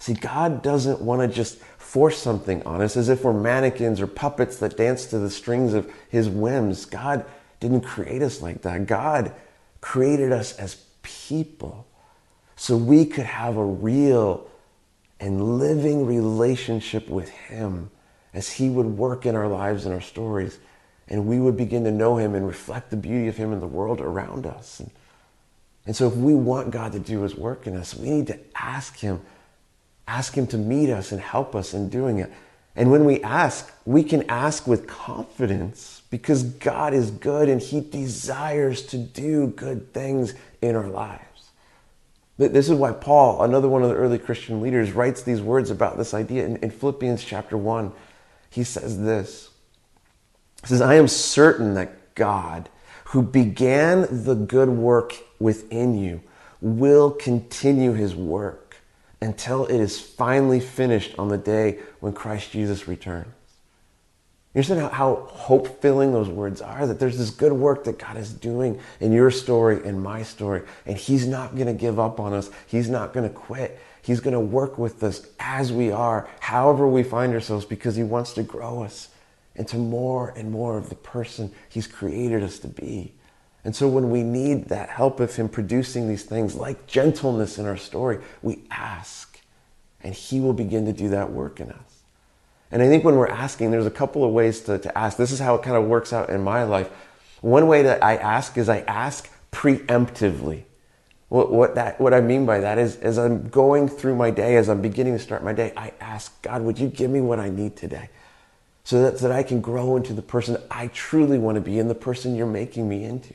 See, 0.00 0.14
God 0.14 0.62
doesn't 0.62 1.02
want 1.02 1.20
to 1.20 1.28
just 1.28 1.58
force 1.58 2.16
something 2.16 2.62
on 2.62 2.80
us 2.80 2.96
as 2.96 3.10
if 3.10 3.22
we're 3.22 3.34
mannequins 3.34 4.00
or 4.00 4.06
puppets 4.06 4.56
that 4.58 4.78
dance 4.78 5.04
to 5.06 5.18
the 5.18 5.28
strings 5.28 5.74
of 5.74 5.92
his 6.08 6.26
whims. 6.26 6.86
God 6.86 7.24
didn't 7.60 7.82
create 7.82 8.22
us 8.22 8.40
like 8.40 8.62
that. 8.62 8.86
God 8.86 9.32
created 9.82 10.32
us 10.32 10.54
as 10.54 10.82
people 11.02 11.86
so 12.56 12.78
we 12.78 13.04
could 13.04 13.26
have 13.26 13.58
a 13.58 13.64
real 13.64 14.50
and 15.20 15.58
living 15.58 16.06
relationship 16.06 17.06
with 17.10 17.28
him 17.28 17.90
as 18.32 18.52
he 18.52 18.70
would 18.70 18.86
work 18.86 19.26
in 19.26 19.34
our 19.36 19.48
lives 19.48 19.84
and 19.84 19.94
our 19.94 20.00
stories 20.00 20.58
and 21.08 21.26
we 21.26 21.38
would 21.38 21.56
begin 21.58 21.84
to 21.84 21.90
know 21.90 22.16
him 22.16 22.34
and 22.34 22.46
reflect 22.46 22.88
the 22.90 22.96
beauty 22.96 23.28
of 23.28 23.36
him 23.36 23.52
in 23.52 23.60
the 23.60 23.66
world 23.66 24.00
around 24.00 24.46
us. 24.46 24.80
And, 24.80 24.90
and 25.84 25.94
so 25.94 26.06
if 26.06 26.14
we 26.14 26.34
want 26.34 26.70
God 26.70 26.92
to 26.92 26.98
do 27.00 27.20
his 27.22 27.34
work 27.34 27.66
in 27.66 27.76
us, 27.76 27.94
we 27.94 28.08
need 28.08 28.28
to 28.28 28.38
ask 28.54 28.96
him 28.96 29.20
Ask 30.10 30.34
Him 30.36 30.48
to 30.48 30.58
meet 30.58 30.90
us 30.90 31.12
and 31.12 31.20
help 31.20 31.54
us 31.54 31.72
in 31.72 31.88
doing 31.88 32.18
it. 32.18 32.32
And 32.74 32.90
when 32.90 33.04
we 33.04 33.22
ask, 33.22 33.72
we 33.86 34.02
can 34.02 34.28
ask 34.28 34.66
with 34.66 34.88
confidence 34.88 36.02
because 36.10 36.42
God 36.42 36.94
is 36.94 37.12
good 37.12 37.48
and 37.48 37.62
He 37.62 37.80
desires 37.80 38.82
to 38.86 38.98
do 38.98 39.46
good 39.46 39.94
things 39.94 40.34
in 40.60 40.74
our 40.74 40.88
lives. 40.88 41.22
This 42.38 42.68
is 42.68 42.74
why 42.76 42.90
Paul, 42.90 43.40
another 43.42 43.68
one 43.68 43.84
of 43.84 43.88
the 43.90 43.94
early 43.94 44.18
Christian 44.18 44.60
leaders, 44.60 44.90
writes 44.90 45.22
these 45.22 45.40
words 45.42 45.70
about 45.70 45.96
this 45.96 46.12
idea 46.12 46.44
in, 46.44 46.56
in 46.56 46.70
Philippians 46.72 47.22
chapter 47.22 47.56
1. 47.56 47.92
He 48.50 48.64
says 48.64 49.00
this 49.00 49.50
He 50.62 50.66
says, 50.66 50.80
I 50.80 50.96
am 50.96 51.06
certain 51.06 51.74
that 51.74 52.14
God, 52.16 52.68
who 53.06 53.22
began 53.22 54.08
the 54.24 54.34
good 54.34 54.70
work 54.70 55.14
within 55.38 55.96
you, 55.96 56.20
will 56.60 57.12
continue 57.12 57.92
His 57.92 58.16
work 58.16 58.69
until 59.22 59.66
it 59.66 59.78
is 59.78 60.00
finally 60.00 60.60
finished 60.60 61.14
on 61.18 61.28
the 61.28 61.38
day 61.38 61.78
when 62.00 62.12
Christ 62.12 62.52
Jesus 62.52 62.88
returns. 62.88 63.32
You 64.54 64.58
understand 64.58 64.80
how, 64.80 64.88
how 64.92 65.14
hope 65.26 65.80
filling 65.80 66.12
those 66.12 66.28
words 66.28 66.60
are? 66.60 66.84
That 66.86 66.98
there's 66.98 67.18
this 67.18 67.30
good 67.30 67.52
work 67.52 67.84
that 67.84 67.98
God 68.00 68.16
is 68.16 68.32
doing 68.32 68.80
in 68.98 69.12
your 69.12 69.30
story 69.30 69.84
in 69.84 70.00
my 70.02 70.24
story, 70.24 70.62
and 70.86 70.96
He's 70.96 71.24
not 71.26 71.54
going 71.54 71.66
to 71.68 71.72
give 71.74 72.00
up 72.00 72.18
on 72.18 72.32
us. 72.32 72.50
He's 72.66 72.88
not 72.88 73.12
going 73.12 73.28
to 73.28 73.34
quit. 73.34 73.78
He's 74.02 74.18
going 74.18 74.32
to 74.32 74.40
work 74.40 74.76
with 74.78 75.02
us 75.04 75.26
as 75.38 75.72
we 75.72 75.92
are, 75.92 76.28
however 76.40 76.88
we 76.88 77.04
find 77.04 77.32
ourselves, 77.32 77.64
because 77.64 77.94
He 77.94 78.02
wants 78.02 78.32
to 78.32 78.42
grow 78.42 78.82
us 78.82 79.10
into 79.54 79.76
more 79.76 80.30
and 80.36 80.50
more 80.50 80.76
of 80.76 80.88
the 80.88 80.96
person 80.96 81.52
He's 81.68 81.86
created 81.86 82.42
us 82.42 82.58
to 82.60 82.68
be. 82.68 83.12
And 83.64 83.76
so 83.76 83.88
when 83.88 84.10
we 84.10 84.22
need 84.22 84.68
that 84.68 84.88
help 84.88 85.20
of 85.20 85.34
Him 85.34 85.48
producing 85.48 86.08
these 86.08 86.24
things 86.24 86.54
like 86.54 86.86
gentleness 86.86 87.58
in 87.58 87.66
our 87.66 87.76
story, 87.76 88.18
we 88.42 88.62
ask, 88.70 89.40
and 90.02 90.14
He 90.14 90.40
will 90.40 90.52
begin 90.54 90.86
to 90.86 90.92
do 90.92 91.08
that 91.10 91.30
work 91.32 91.60
in 91.60 91.70
us. 91.70 92.02
And 92.70 92.82
I 92.82 92.88
think 92.88 93.04
when 93.04 93.16
we're 93.16 93.26
asking, 93.26 93.70
there's 93.70 93.86
a 93.86 93.90
couple 93.90 94.24
of 94.24 94.32
ways 94.32 94.60
to, 94.62 94.78
to 94.78 94.96
ask. 94.96 95.16
This 95.16 95.32
is 95.32 95.40
how 95.40 95.56
it 95.56 95.62
kind 95.62 95.76
of 95.76 95.84
works 95.86 96.12
out 96.12 96.30
in 96.30 96.42
my 96.42 96.62
life. 96.62 96.88
One 97.42 97.66
way 97.66 97.82
that 97.82 98.02
I 98.02 98.16
ask 98.16 98.56
is 98.56 98.68
I 98.68 98.80
ask 98.80 99.28
preemptively. 99.52 100.62
What, 101.28 101.52
what, 101.52 101.74
that, 101.76 102.00
what 102.00 102.12
I 102.14 102.20
mean 102.20 102.46
by 102.46 102.58
that 102.60 102.78
is, 102.78 102.96
as 102.96 103.18
I'm 103.18 103.48
going 103.48 103.88
through 103.88 104.16
my 104.16 104.30
day, 104.30 104.56
as 104.56 104.68
I'm 104.68 104.82
beginning 104.82 105.12
to 105.14 105.18
start 105.18 105.44
my 105.44 105.52
day, 105.52 105.72
I 105.76 105.92
ask, 106.00 106.40
God, 106.42 106.62
would 106.62 106.78
you 106.78 106.88
give 106.88 107.10
me 107.10 107.20
what 107.20 107.38
I 107.38 107.48
need 107.48 107.76
today? 107.76 108.08
So 108.84 109.02
that, 109.02 109.18
so 109.18 109.28
that 109.28 109.36
I 109.36 109.42
can 109.42 109.60
grow 109.60 109.96
into 109.96 110.12
the 110.12 110.22
person 110.22 110.56
I 110.70 110.88
truly 110.88 111.38
want 111.38 111.56
to 111.56 111.60
be 111.60 111.78
and 111.78 111.88
the 111.88 111.94
person 111.94 112.34
you're 112.34 112.46
making 112.46 112.88
me 112.88 113.04
into. 113.04 113.34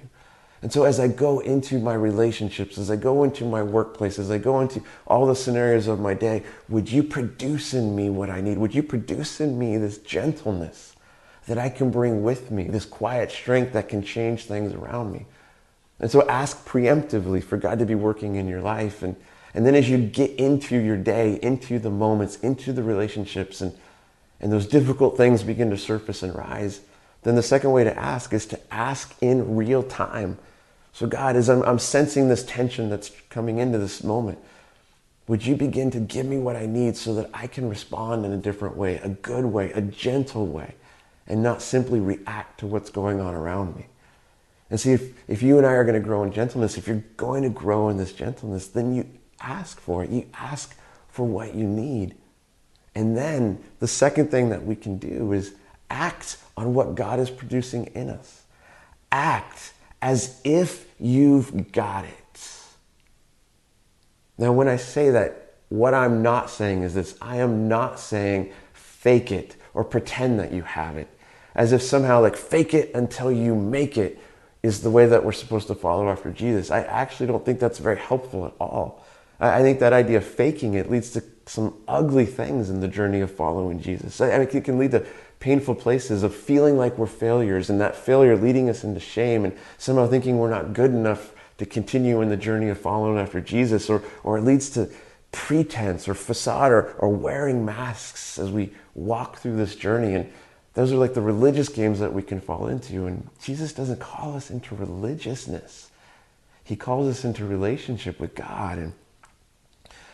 And 0.65 0.71
so 0.73 0.83
as 0.83 0.99
I 0.99 1.07
go 1.07 1.41
into 1.41 1.77
my 1.77 1.93
relationships, 1.93 2.79
as 2.79 2.89
I 2.89 2.95
go 2.95 3.23
into 3.23 3.45
my 3.45 3.61
workplace, 3.61 4.17
as 4.17 4.31
I 4.31 4.39
go 4.39 4.61
into 4.61 4.81
all 5.05 5.27
the 5.27 5.35
scenarios 5.35 5.85
of 5.85 5.99
my 5.99 6.15
day, 6.15 6.41
would 6.69 6.91
you 6.91 7.03
produce 7.03 7.75
in 7.75 7.95
me 7.95 8.09
what 8.09 8.31
I 8.31 8.41
need? 8.41 8.57
Would 8.57 8.73
you 8.73 8.81
produce 8.81 9.39
in 9.39 9.59
me 9.59 9.77
this 9.77 9.99
gentleness 9.99 10.95
that 11.47 11.59
I 11.59 11.69
can 11.69 11.91
bring 11.91 12.23
with 12.23 12.49
me, 12.49 12.63
this 12.63 12.83
quiet 12.85 13.29
strength 13.29 13.73
that 13.73 13.87
can 13.87 14.01
change 14.01 14.45
things 14.45 14.73
around 14.73 15.11
me? 15.11 15.27
And 15.99 16.09
so 16.09 16.27
ask 16.27 16.67
preemptively 16.67 17.43
for 17.43 17.57
God 17.57 17.77
to 17.77 17.85
be 17.85 17.93
working 17.93 18.35
in 18.35 18.47
your 18.47 18.61
life. 18.61 19.03
And, 19.03 19.15
and 19.53 19.67
then 19.67 19.75
as 19.75 19.87
you 19.87 19.99
get 19.99 20.31
into 20.31 20.79
your 20.81 20.97
day, 20.97 21.37
into 21.43 21.77
the 21.77 21.91
moments, 21.91 22.37
into 22.37 22.73
the 22.73 22.81
relationships, 22.81 23.61
and, 23.61 23.71
and 24.39 24.51
those 24.51 24.65
difficult 24.65 25.15
things 25.15 25.43
begin 25.43 25.69
to 25.69 25.77
surface 25.77 26.23
and 26.23 26.35
rise, 26.35 26.81
then 27.21 27.35
the 27.35 27.43
second 27.43 27.71
way 27.71 27.83
to 27.83 27.95
ask 27.95 28.33
is 28.33 28.47
to 28.47 28.59
ask 28.73 29.13
in 29.21 29.55
real 29.55 29.83
time 29.83 30.39
so, 30.95 31.07
God, 31.07 31.35
as 31.35 31.49
I'm, 31.49 31.61
I'm 31.63 31.77
sensing 31.77 32.29
this 32.29 32.43
tension 32.45 32.89
that's 32.89 33.11
coming 33.29 33.57
into 33.57 33.77
this 33.77 34.01
moment, 34.01 34.37
would 35.27 35.45
you 35.45 35.53
begin 35.57 35.91
to 35.91 35.99
give 35.99 36.25
me 36.25 36.37
what 36.37 36.55
I 36.55 36.67
need 36.67 36.95
so 36.95 37.13
that 37.15 37.29
I 37.33 37.47
can 37.47 37.67
respond 37.67 38.25
in 38.25 38.31
a 38.31 38.37
different 38.37 38.77
way, 38.77 39.01
a 39.03 39.09
good 39.09 39.43
way, 39.43 39.73
a 39.73 39.81
gentle 39.81 40.47
way, 40.47 40.75
and 41.27 41.43
not 41.43 41.61
simply 41.61 41.99
react 41.99 42.61
to 42.61 42.67
what's 42.67 42.89
going 42.89 43.19
on 43.19 43.33
around 43.33 43.75
me? 43.75 43.87
And 44.69 44.79
see, 44.79 44.93
if, 44.93 45.29
if 45.29 45.43
you 45.43 45.57
and 45.57 45.67
I 45.67 45.71
are 45.73 45.83
going 45.83 45.99
to 45.99 45.99
grow 45.99 46.23
in 46.23 46.31
gentleness, 46.31 46.77
if 46.77 46.87
you're 46.87 47.03
going 47.17 47.43
to 47.43 47.49
grow 47.49 47.89
in 47.89 47.97
this 47.97 48.13
gentleness, 48.13 48.69
then 48.69 48.95
you 48.95 49.05
ask 49.41 49.81
for 49.81 50.01
it. 50.05 50.09
You 50.11 50.25
ask 50.33 50.79
for 51.09 51.27
what 51.27 51.53
you 51.55 51.65
need. 51.65 52.15
And 52.95 53.17
then 53.17 53.61
the 53.79 53.87
second 53.89 54.31
thing 54.31 54.47
that 54.47 54.63
we 54.63 54.77
can 54.77 54.97
do 54.97 55.33
is 55.33 55.55
act 55.89 56.37
on 56.55 56.73
what 56.73 56.95
God 56.95 57.19
is 57.19 57.29
producing 57.29 57.87
in 57.87 58.09
us. 58.09 58.43
Act 59.11 59.73
as 60.01 60.39
if 60.43 60.87
you've 60.99 61.71
got 61.71 62.05
it. 62.05 62.11
Now, 64.37 64.51
when 64.51 64.67
I 64.67 64.75
say 64.75 65.11
that, 65.11 65.53
what 65.69 65.93
I'm 65.93 66.21
not 66.21 66.49
saying 66.49 66.83
is 66.83 66.93
this 66.93 67.17
I 67.21 67.37
am 67.37 67.67
not 67.67 67.99
saying 67.99 68.51
fake 68.73 69.31
it 69.31 69.55
or 69.73 69.83
pretend 69.83 70.39
that 70.39 70.51
you 70.51 70.61
have 70.61 70.97
it, 70.97 71.07
as 71.55 71.71
if 71.71 71.81
somehow, 71.81 72.21
like, 72.21 72.35
fake 72.35 72.73
it 72.73 72.93
until 72.93 73.31
you 73.31 73.55
make 73.55 73.97
it 73.97 74.19
is 74.61 74.81
the 74.81 74.89
way 74.89 75.05
that 75.05 75.23
we're 75.23 75.31
supposed 75.31 75.67
to 75.67 75.75
follow 75.75 76.09
after 76.09 76.31
Jesus. 76.31 76.69
I 76.71 76.81
actually 76.83 77.27
don't 77.27 77.45
think 77.45 77.59
that's 77.59 77.79
very 77.79 77.97
helpful 77.97 78.45
at 78.45 78.53
all. 78.59 79.05
I 79.39 79.61
think 79.61 79.79
that 79.79 79.93
idea 79.93 80.17
of 80.17 80.25
faking 80.25 80.73
it 80.75 80.89
leads 80.89 81.11
to 81.11 81.23
some 81.45 81.75
ugly 81.87 82.25
things 82.25 82.69
in 82.69 82.79
the 82.79 82.87
journey 82.87 83.21
of 83.21 83.29
following 83.31 83.79
Jesus. 83.81 84.19
I 84.19 84.37
mean, 84.37 84.47
it 84.49 84.63
can 84.63 84.77
lead 84.79 84.91
to 84.91 85.05
painful 85.39 85.75
places 85.75 86.23
of 86.23 86.33
feeling 86.35 86.77
like 86.77 86.97
we're 86.97 87.05
failures 87.07 87.69
and 87.69 87.79
that 87.81 87.95
failure 87.95 88.35
leading 88.37 88.69
us 88.69 88.83
into 88.83 88.99
shame 88.99 89.45
and 89.45 89.55
somehow 89.77 90.07
thinking 90.07 90.37
we're 90.37 90.49
not 90.49 90.73
good 90.73 90.91
enough 90.91 91.31
to 91.57 91.65
continue 91.65 92.21
in 92.21 92.29
the 92.29 92.37
journey 92.37 92.69
of 92.69 92.79
following 92.79 93.17
after 93.17 93.39
Jesus, 93.39 93.89
or, 93.89 94.03
or 94.23 94.37
it 94.37 94.41
leads 94.43 94.69
to 94.71 94.89
pretense 95.31 96.07
or 96.07 96.13
facade 96.13 96.69
or, 96.71 96.91
or 96.93 97.07
wearing 97.09 97.63
masks 97.65 98.37
as 98.37 98.51
we 98.51 98.73
walk 98.93 99.37
through 99.37 99.55
this 99.55 99.73
journey. 99.75 100.13
And 100.15 100.29
those 100.73 100.91
are 100.91 100.97
like 100.97 101.13
the 101.13 101.21
religious 101.21 101.69
games 101.69 101.99
that 102.01 102.11
we 102.13 102.23
can 102.23 102.41
fall 102.41 102.67
into. 102.67 103.05
And 103.07 103.29
Jesus 103.41 103.71
doesn't 103.71 103.99
call 104.01 104.35
us 104.35 104.51
into 104.51 104.75
religiousness, 104.75 105.89
He 106.65 106.75
calls 106.75 107.07
us 107.09 107.23
into 107.23 107.45
relationship 107.45 108.19
with 108.19 108.35
God. 108.35 108.77
And, 108.77 108.93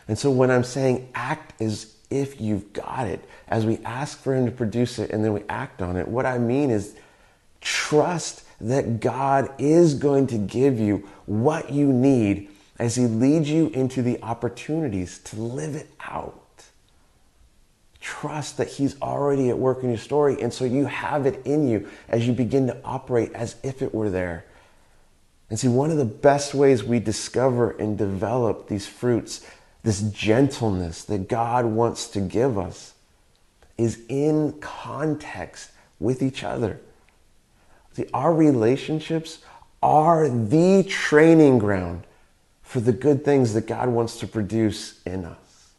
and 0.06 0.16
so 0.16 0.30
when 0.30 0.50
I'm 0.50 0.64
saying 0.64 1.08
act 1.14 1.60
is 1.60 1.96
if 2.12 2.40
you've 2.40 2.72
got 2.72 3.06
it, 3.06 3.24
as 3.48 3.64
we 3.66 3.78
ask 3.78 4.18
for 4.20 4.34
Him 4.34 4.46
to 4.46 4.52
produce 4.52 4.98
it 4.98 5.10
and 5.10 5.24
then 5.24 5.32
we 5.32 5.42
act 5.48 5.82
on 5.82 5.96
it. 5.96 6.06
What 6.06 6.26
I 6.26 6.38
mean 6.38 6.70
is 6.70 6.94
trust 7.60 8.42
that 8.60 9.00
God 9.00 9.50
is 9.58 9.94
going 9.94 10.28
to 10.28 10.38
give 10.38 10.78
you 10.78 11.08
what 11.26 11.70
you 11.70 11.92
need 11.92 12.50
as 12.78 12.94
He 12.96 13.06
leads 13.06 13.50
you 13.50 13.68
into 13.68 14.02
the 14.02 14.20
opportunities 14.22 15.18
to 15.20 15.36
live 15.40 15.74
it 15.74 15.90
out. 16.06 16.38
Trust 18.00 18.56
that 18.58 18.68
He's 18.68 19.00
already 19.00 19.48
at 19.48 19.58
work 19.58 19.82
in 19.82 19.88
your 19.88 19.98
story, 19.98 20.40
and 20.40 20.52
so 20.52 20.64
you 20.64 20.86
have 20.86 21.24
it 21.24 21.40
in 21.46 21.68
you 21.68 21.88
as 22.08 22.26
you 22.26 22.32
begin 22.32 22.66
to 22.66 22.76
operate 22.84 23.32
as 23.32 23.56
if 23.62 23.80
it 23.82 23.94
were 23.94 24.10
there. 24.10 24.44
And 25.48 25.58
see, 25.58 25.68
one 25.68 25.90
of 25.90 25.98
the 25.98 26.04
best 26.04 26.54
ways 26.54 26.82
we 26.82 26.98
discover 26.98 27.70
and 27.72 27.96
develop 27.96 28.68
these 28.68 28.86
fruits 28.86 29.46
this 29.82 30.00
gentleness 30.02 31.04
that 31.04 31.28
God 31.28 31.64
wants 31.66 32.06
to 32.08 32.20
give 32.20 32.58
us 32.58 32.94
is 33.76 34.00
in 34.08 34.54
context 34.60 35.70
with 35.98 36.22
each 36.22 36.44
other. 36.44 36.80
See, 37.94 38.06
our 38.14 38.32
relationships 38.32 39.38
are 39.82 40.28
the 40.28 40.84
training 40.88 41.58
ground 41.58 42.04
for 42.62 42.80
the 42.80 42.92
good 42.92 43.24
things 43.24 43.54
that 43.54 43.66
God 43.66 43.88
wants 43.88 44.18
to 44.20 44.26
produce 44.26 45.02
in 45.02 45.24
us. 45.24 45.70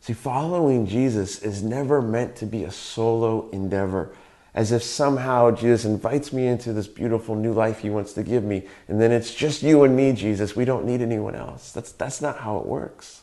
See, 0.00 0.12
following 0.12 0.86
Jesus 0.86 1.40
is 1.42 1.62
never 1.62 2.00
meant 2.02 2.36
to 2.36 2.46
be 2.46 2.62
a 2.64 2.70
solo 2.70 3.48
endeavor 3.50 4.12
as 4.56 4.72
if 4.72 4.82
somehow 4.82 5.50
Jesus 5.50 5.84
invites 5.84 6.32
me 6.32 6.46
into 6.46 6.72
this 6.72 6.88
beautiful 6.88 7.36
new 7.36 7.52
life 7.52 7.80
he 7.80 7.90
wants 7.90 8.14
to 8.14 8.22
give 8.22 8.42
me, 8.42 8.62
and 8.88 8.98
then 8.98 9.12
it's 9.12 9.34
just 9.34 9.62
you 9.62 9.84
and 9.84 9.94
me, 9.94 10.14
Jesus. 10.14 10.56
We 10.56 10.64
don't 10.64 10.86
need 10.86 11.02
anyone 11.02 11.36
else. 11.36 11.72
That's, 11.72 11.92
that's 11.92 12.22
not 12.22 12.38
how 12.38 12.56
it 12.56 12.66
works. 12.66 13.22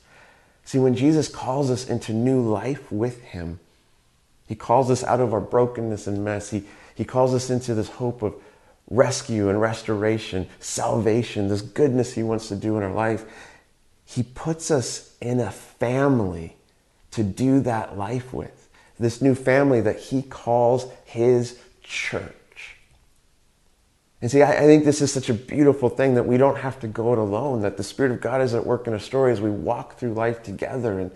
See, 0.64 0.78
when 0.78 0.96
Jesus 0.96 1.28
calls 1.28 1.72
us 1.72 1.90
into 1.90 2.14
new 2.14 2.40
life 2.40 2.92
with 2.92 3.24
him, 3.24 3.60
he 4.48 4.54
calls 4.56 4.92
us 4.92 5.04
out 5.04 5.20
of 5.20 5.34
our 5.34 5.42
brokenness 5.42 6.06
and 6.06 6.24
mess. 6.24 6.52
He, 6.52 6.66
he 6.94 7.04
calls 7.04 7.34
us 7.34 7.50
into 7.50 7.74
this 7.74 7.90
hope 7.90 8.22
of 8.22 8.36
rescue 8.92 9.50
and 9.50 9.60
restoration, 9.60 10.48
salvation, 10.60 11.48
this 11.48 11.62
goodness 11.62 12.14
he 12.14 12.22
wants 12.22 12.48
to 12.50 12.56
do 12.56 12.78
in 12.78 12.84
our 12.84 12.94
life. 12.94 13.26
He 14.06 14.22
puts 14.22 14.70
us 14.70 15.18
in 15.20 15.40
a 15.40 15.50
family 15.50 16.58
to 17.12 17.24
do 17.24 17.60
that 17.62 17.98
life 17.98 18.32
with 18.34 18.63
this 19.00 19.22
new 19.22 19.36
family 19.36 19.82
that 19.82 20.00
he 20.00 20.22
calls 20.22 20.88
his 21.06 21.60
church. 21.82 22.38
And 24.22 24.32
see, 24.32 24.42
I, 24.42 24.52
think 24.60 24.86
this 24.86 25.02
is 25.02 25.12
such 25.12 25.30
a 25.30 25.34
beautiful 25.34 25.90
thing 25.90 26.14
that 26.16 26.24
we 26.24 26.38
don't 26.38 26.58
have 26.58 26.80
to 26.80 26.88
go 26.88 27.12
it 27.12 27.18
alone, 27.18 27.62
that 27.64 27.76
the 27.76 27.84
Spirit 27.84 28.12
of 28.14 28.22
God 28.22 28.42
is 28.42 28.54
at 28.54 28.66
work 28.66 28.88
in 28.88 28.94
our 28.94 29.00
story 29.00 29.34
as 29.34 29.42
we 29.42 29.50
walk 29.50 29.98
through 29.98 30.14
life 30.14 30.42
together. 30.44 30.98
And, 30.98 31.12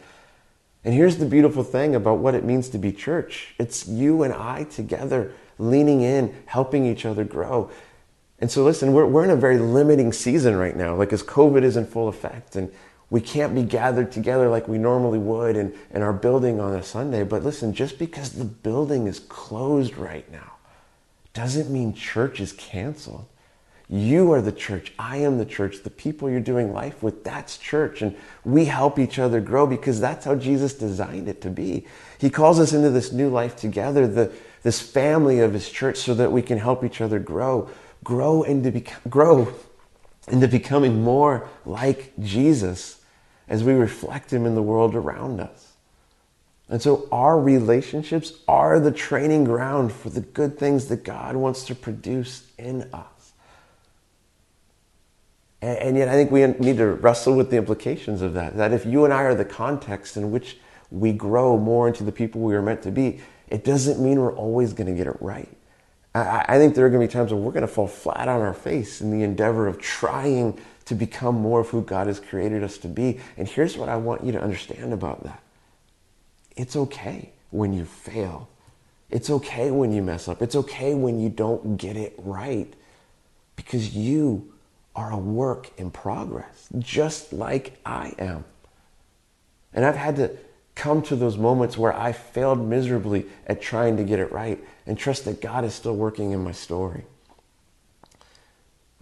and 0.84 0.94
here's 0.94 1.16
the 1.18 1.26
beautiful 1.26 1.64
thing 1.64 1.96
about 1.96 2.18
what 2.18 2.36
it 2.36 2.44
means 2.46 2.70
to 2.70 2.78
be 2.78 2.92
church 2.92 3.56
it's 3.60 3.88
you 3.88 4.24
and 4.24 4.34
I 4.34 4.66
together 4.66 5.32
leaning 5.58 6.02
in, 6.02 6.36
helping 6.48 6.86
each 6.86 7.06
other 7.06 7.24
grow. 7.24 7.72
And 8.40 8.52
so, 8.52 8.64
listen, 8.64 8.92
we're, 8.92 9.06
we're 9.06 9.24
in 9.24 9.30
a 9.32 9.36
very 9.38 9.58
limiting 9.58 10.12
season 10.12 10.58
right 10.58 10.76
now, 10.76 10.94
like 10.96 11.14
as 11.14 11.24
COVID 11.24 11.64
is 11.64 11.78
in 11.78 11.86
full 11.88 12.08
effect, 12.10 12.56
and 12.58 12.72
we 13.10 13.22
can't 13.22 13.56
be 13.56 13.64
gathered 13.64 14.12
together 14.12 14.50
like 14.50 14.68
we 14.68 14.78
normally 14.78 15.20
would 15.20 15.56
in, 15.56 15.74
in 15.94 16.02
our 16.02 16.14
building 16.14 16.60
on 16.60 16.74
a 16.76 16.84
Sunday. 16.84 17.24
But 17.24 17.44
listen, 17.44 17.74
just 17.74 17.98
because 17.98 18.34
the 18.34 18.44
building 18.46 19.08
is 19.08 19.20
closed 19.22 19.96
right 19.98 20.30
now 20.32 20.54
doesn't 21.34 21.70
mean 21.70 21.94
church 21.94 22.40
is 22.40 22.52
canceled. 22.54 23.26
You 23.90 24.34
are 24.34 24.42
the 24.42 24.52
church. 24.52 24.92
I 25.00 25.18
am 25.18 25.38
the 25.38 25.46
church. 25.46 25.84
The 25.84 25.90
people 25.90 26.30
you're 26.30 26.42
doing 26.42 26.74
life 26.74 27.02
with, 27.02 27.24
that's 27.24 27.58
church. 27.58 28.02
And 28.02 28.18
we 28.44 28.66
help 28.66 29.00
each 29.00 29.18
other 29.18 29.40
grow 29.40 29.66
because 29.66 30.02
that's 30.02 30.26
how 30.26 30.36
Jesus 30.36 30.74
designed 30.74 31.30
it 31.30 31.42
to 31.44 31.50
be. 31.50 31.86
He 32.20 32.30
calls 32.30 32.60
us 32.60 32.74
into 32.74 32.90
this 32.90 33.14
new 33.14 33.30
life 33.30 33.56
together, 33.56 34.06
the, 34.06 34.34
this 34.64 34.82
family 34.82 35.40
of 35.40 35.54
his 35.54 35.70
church, 35.70 35.96
so 35.96 36.14
that 36.16 36.34
we 36.34 36.42
can 36.42 36.58
help 36.58 36.84
each 36.84 37.00
other 37.00 37.20
grow, 37.20 37.70
grow 38.04 38.42
into, 38.44 38.74
bec- 38.74 38.94
grow 39.10 39.54
into 40.28 40.50
becoming 40.50 41.02
more 41.02 41.48
like 41.66 42.12
Jesus 42.20 42.97
as 43.48 43.64
we 43.64 43.74
reflect 43.74 44.32
Him 44.32 44.46
in 44.46 44.56
the 44.56 44.62
world 44.62 44.96
around 44.96 45.40
us. 45.40 45.74
And 46.70 46.82
so 46.82 47.08
our 47.12 47.40
relationships 47.40 48.34
are 48.48 48.80
the 48.80 48.92
training 48.92 49.46
ground 49.46 49.94
for 49.94 50.10
the 50.10 50.20
good 50.20 50.58
things 50.60 50.88
that 50.88 51.04
God 51.04 51.36
wants 51.36 51.64
to 51.66 51.76
produce 51.76 52.46
in 52.58 52.90
us. 52.94 53.32
And, 55.62 55.78
and, 55.80 55.98
yet, 55.98 56.08
I 56.10 56.14
think 56.14 56.30
we 56.30 56.46
need 56.46 56.78
to 56.78 56.88
wrestle 56.88 57.36
with 57.36 57.50
the 57.50 57.58
implications 57.58 58.22
of 58.22 58.34
that. 58.34 58.58
That 58.58 58.74
if 58.74 58.86
you 58.86 59.06
and 59.06 59.14
I 59.14 59.24
are 59.24 59.34
the 59.34 59.46
context 59.46 60.16
in 60.18 60.32
which 60.32 60.58
we 60.92 61.14
grow 61.14 61.58
more 61.58 61.88
into 61.88 62.04
the 62.04 62.12
people 62.12 62.42
we 62.42 62.54
are 62.54 62.62
meant 62.62 62.82
to 62.84 62.92
be, 62.92 63.22
it 63.48 63.64
doesn't 63.64 64.00
mean 64.04 64.20
we're 64.20 64.36
always 64.36 64.74
going 64.74 64.88
to 64.88 64.94
get 64.94 65.08
it 65.08 65.16
right. 65.22 65.50
I, 66.14 66.46
I 66.48 66.58
think 66.60 66.76
there 66.76 66.86
are 66.86 66.90
going 66.90 67.02
to 67.02 67.08
be 67.08 67.12
times 67.12 67.34
when 67.34 67.44
we're 67.44 67.54
going 67.54 67.62
to 67.64 67.68
fall 67.68 67.88
flat 67.88 68.28
on 68.28 68.42
our 68.42 68.54
face 68.54 69.02
in 69.02 69.10
the 69.18 69.24
endeavor 69.24 69.68
of 69.68 69.80
trying 69.80 70.60
to 70.88 70.96
become 70.96 71.36
more 71.36 71.60
of 71.60 71.70
who 71.70 71.82
God 71.82 72.08
has 72.08 72.18
created 72.20 72.64
us 72.64 72.78
to 72.80 72.88
be. 72.88 73.20
And 73.38 73.46
here's 73.48 73.78
what 73.78 73.90
I 73.90 73.98
want 73.98 74.24
you 74.24 74.32
to 74.32 74.42
understand 74.42 74.94
about 74.94 75.24
that 75.24 75.42
it's 76.56 76.76
okay 76.76 77.30
when 77.52 77.74
you 77.74 77.86
fail, 77.86 78.50
it's 79.10 79.30
okay 79.30 79.70
when 79.70 79.92
you 79.94 80.02
mess 80.02 80.28
up, 80.28 80.42
it's 80.42 80.56
okay 80.56 80.96
when 80.96 81.20
you 81.20 81.30
don't 81.30 81.78
get 81.78 81.96
it 81.96 82.14
right 82.18 82.74
because 83.56 83.96
you 83.96 84.52
are 84.96 85.12
a 85.14 85.18
work 85.18 85.70
in 85.78 85.92
progress, 85.92 86.68
just 86.80 87.32
like 87.34 87.78
I 87.86 88.16
am. 88.18 88.44
And 89.74 89.86
I've 89.86 89.96
had 89.96 90.16
to 90.16 90.32
come 90.74 91.02
to 91.04 91.16
those 91.16 91.38
moments 91.38 91.78
where 91.78 91.94
I 91.94 92.12
failed 92.14 92.66
miserably 92.68 93.26
at 93.46 93.62
trying 93.62 93.98
to 93.98 94.04
get 94.04 94.20
it 94.20 94.32
right 94.32 94.58
and 94.88 94.98
trust 94.98 95.26
that 95.26 95.42
God 95.42 95.64
is 95.66 95.74
still 95.76 95.96
working 95.96 96.32
in 96.32 96.44
my 96.44 96.52
story. 96.54 97.04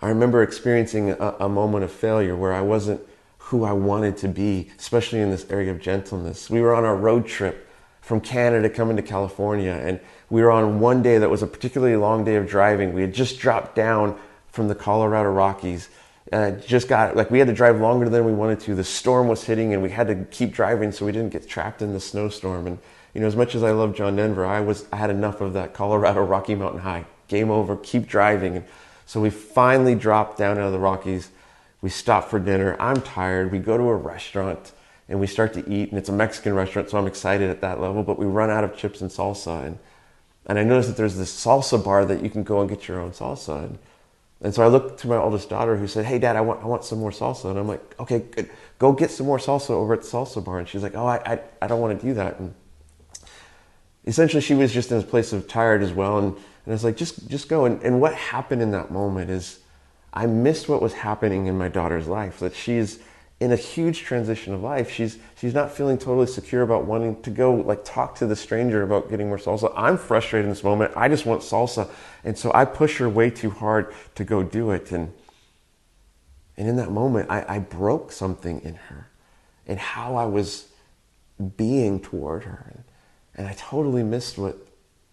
I 0.02 0.10
remember 0.10 0.44
experiencing 0.44 1.12
a, 1.12 1.36
a, 1.40 1.50
moment 1.50 1.84
of 1.86 1.92
failure 1.92 2.36
where 2.36 2.54
I 2.54 2.62
wasn't 2.62 3.02
who 3.38 3.64
I 3.64 3.72
wanted 3.72 4.18
to 4.18 4.28
be, 4.28 4.70
especially 4.78 5.22
in 5.22 5.30
this 5.32 5.50
area 5.50 5.72
of 5.72 5.80
gentleness. 5.80 6.50
We 6.50 6.62
were 6.62 6.76
on 6.76 6.84
our 6.84 6.96
road 6.96 7.28
trip 7.28 7.68
from 8.02 8.20
Canada 8.20 8.70
coming 8.70 8.98
to 8.98 9.02
California, 9.02 9.72
and 9.72 10.00
we 10.30 10.42
were 10.42 10.52
on 10.52 10.80
one 10.80 11.02
day 11.02 11.18
that 11.18 11.30
was 11.30 11.42
a 11.44 11.48
particularly 11.48 11.96
long 11.96 12.24
day 12.24 12.36
of 12.36 12.48
driving. 12.48 12.94
We 12.94 13.02
had 13.02 13.14
just 13.14 13.40
dropped 13.40 13.76
down 13.76 14.18
from 14.52 14.68
the 14.68 14.76
Colorado 14.76 15.30
Rockies. 15.30 15.90
Uh, 16.32 16.52
just 16.52 16.88
got 16.88 17.16
like 17.16 17.30
we 17.30 17.38
had 17.38 17.48
to 17.48 17.54
drive 17.54 17.80
longer 17.80 18.10
than 18.10 18.26
we 18.26 18.34
wanted 18.34 18.60
to. 18.62 18.74
The 18.76 18.84
storm 18.84 19.28
was 19.28 19.44
hitting, 19.46 19.74
and 19.74 19.82
we 19.84 19.92
had 19.92 20.08
to 20.08 20.16
keep 20.36 20.52
driving 20.52 20.92
so 20.92 21.06
we 21.06 21.12
didn't 21.14 21.32
get 21.32 21.48
trapped 21.48 21.82
in 21.82 21.94
the 21.94 22.00
snowstorm. 22.00 22.68
And 22.68 22.80
you 23.14 23.22
know, 23.22 23.28
as 23.28 23.36
much 23.36 23.56
as 23.56 23.64
I 23.64 23.72
love 23.72 23.96
John 23.96 24.16
Denver, 24.18 24.44
I 24.46 24.60
was 24.60 24.88
I 24.92 24.98
had 24.98 25.10
enough 25.12 25.40
of 25.40 25.54
that 25.54 25.74
Colorado 25.74 26.22
Rocky 26.24 26.56
Mountain 26.56 26.82
High. 26.82 27.06
Game 27.28 27.50
over. 27.50 27.76
Keep 27.78 28.08
driving. 28.08 28.58
And, 28.58 28.66
so 29.06 29.22
we 29.22 29.30
finally 29.30 29.96
drop 29.96 30.36
down 30.38 30.58
out 30.58 30.66
of 30.66 30.72
the 30.72 30.80
Rockies. 30.80 31.30
We 31.82 31.90
stop 31.90 32.30
for 32.30 32.40
dinner. 32.40 32.76
I'm 32.80 33.02
tired. 33.02 33.52
We 33.52 33.60
go 33.60 33.78
to 33.78 33.84
a 33.84 33.96
restaurant 33.96 34.72
and 35.08 35.20
we 35.20 35.28
start 35.28 35.54
to 35.54 35.60
eat, 35.72 35.90
and 35.90 36.00
it's 36.00 36.10
a 36.10 36.14
Mexican 36.14 36.56
restaurant, 36.56 36.90
so 36.90 36.98
I'm 36.98 37.06
excited 37.06 37.52
at 37.52 37.62
that 37.62 37.80
level. 37.80 38.02
But 38.02 38.18
we 38.18 38.26
run 38.26 38.50
out 38.50 38.64
of 38.64 38.76
chips 38.76 39.02
and 39.02 39.12
salsa, 39.12 39.64
and 39.64 39.78
and 40.48 40.58
I 40.58 40.64
notice 40.64 40.88
that 40.88 40.98
there's 40.98 41.16
this 41.16 41.32
salsa 41.46 41.84
bar 41.84 42.06
that 42.06 42.24
you 42.24 42.30
can 42.32 42.42
go 42.44 42.60
and 42.62 42.68
get 42.68 42.88
your 42.88 43.00
own 43.00 43.12
salsa. 43.12 43.66
And, 43.66 43.78
and 44.42 44.54
so 44.54 44.64
I 44.64 44.68
look 44.68 44.98
to 45.00 45.08
my 45.08 45.16
oldest 45.18 45.50
daughter 45.50 45.76
who 45.78 45.88
said, 45.88 46.06
Hey, 46.06 46.18
dad, 46.20 46.36
I 46.36 46.42
want, 46.42 46.64
I 46.64 46.68
want 46.68 46.84
some 46.84 47.00
more 47.00 47.10
salsa. 47.12 47.46
And 47.50 47.58
I'm 47.60 47.68
like, 47.68 47.84
Okay, 48.00 48.20
good. 48.20 48.50
Go 48.80 48.94
get 48.94 49.12
some 49.12 49.26
more 49.28 49.38
salsa 49.38 49.72
over 49.72 49.94
at 49.94 50.02
the 50.02 50.08
salsa 50.08 50.44
bar. 50.44 50.60
And 50.60 50.68
she's 50.68 50.84
like, 50.84 50.96
Oh, 50.96 51.06
I, 51.06 51.16
I, 51.34 51.40
I 51.64 51.68
don't 51.68 51.82
want 51.82 52.00
to 52.00 52.06
do 52.06 52.14
that. 52.16 52.40
And 52.40 52.54
essentially, 54.06 54.42
she 54.42 54.56
was 54.56 54.72
just 54.74 54.92
in 54.92 54.98
a 55.00 55.04
place 55.04 55.34
of 55.34 55.48
tired 55.48 55.84
as 55.84 55.94
well. 55.94 56.18
And 56.18 56.36
and 56.66 56.72
I 56.72 56.76
was 56.76 56.84
like, 56.84 56.98
just 56.98 57.28
just 57.30 57.48
go. 57.48 57.66
And, 57.66 57.82
and 57.84 58.02
what 58.02 58.16
happened 58.16 58.62
in 58.62 58.72
that 58.72 58.92
moment 58.92 59.30
is 59.30 59.60
I 60.14 60.26
missed 60.26 60.68
what 60.68 60.82
was 60.82 60.94
happening 60.94 61.46
in 61.46 61.58
my 61.58 61.68
daughter's 61.70 62.08
life. 62.08 62.40
That 62.40 62.56
she's 62.56 63.00
in 63.40 63.52
a 63.52 63.56
huge 63.56 64.02
transition 64.02 64.54
of 64.54 64.64
life. 64.64 64.90
She's 64.90 65.20
she's 65.38 65.54
not 65.54 65.72
feeling 65.72 66.00
totally 66.00 66.26
secure 66.26 66.64
about 66.64 66.86
wanting 66.86 67.22
to 67.22 67.30
go 67.30 67.54
like 67.54 67.86
talk 67.86 68.16
to 68.16 68.26
the 68.26 68.36
stranger 68.36 68.82
about 68.82 69.10
getting 69.12 69.28
more 69.30 69.38
salsa. 69.38 69.72
I'm 69.76 69.98
frustrated 69.98 70.46
in 70.46 70.50
this 70.50 70.64
moment. 70.64 70.92
I 70.96 71.08
just 71.08 71.26
want 71.28 71.42
salsa. 71.42 71.88
And 72.24 72.36
so 72.38 72.52
I 72.54 72.66
push 72.66 72.98
her 72.98 73.08
way 73.10 73.30
too 73.30 73.52
hard 73.52 73.94
to 74.16 74.24
go 74.24 74.42
do 74.42 74.72
it. 74.72 74.92
And 74.92 75.14
and 76.58 76.68
in 76.68 76.78
that 76.78 76.90
moment 76.92 77.30
I, 77.30 77.46
I 77.48 77.60
broke 77.60 78.12
something 78.12 78.62
in 78.62 78.76
her 78.76 79.08
and 79.68 79.78
how 79.78 80.16
I 80.16 80.26
was 80.26 80.68
being 81.58 82.00
toward 82.00 82.46
her. 82.46 82.74
And 83.36 83.46
I 83.48 83.54
totally 83.58 84.02
missed 84.04 84.38
what 84.40 84.58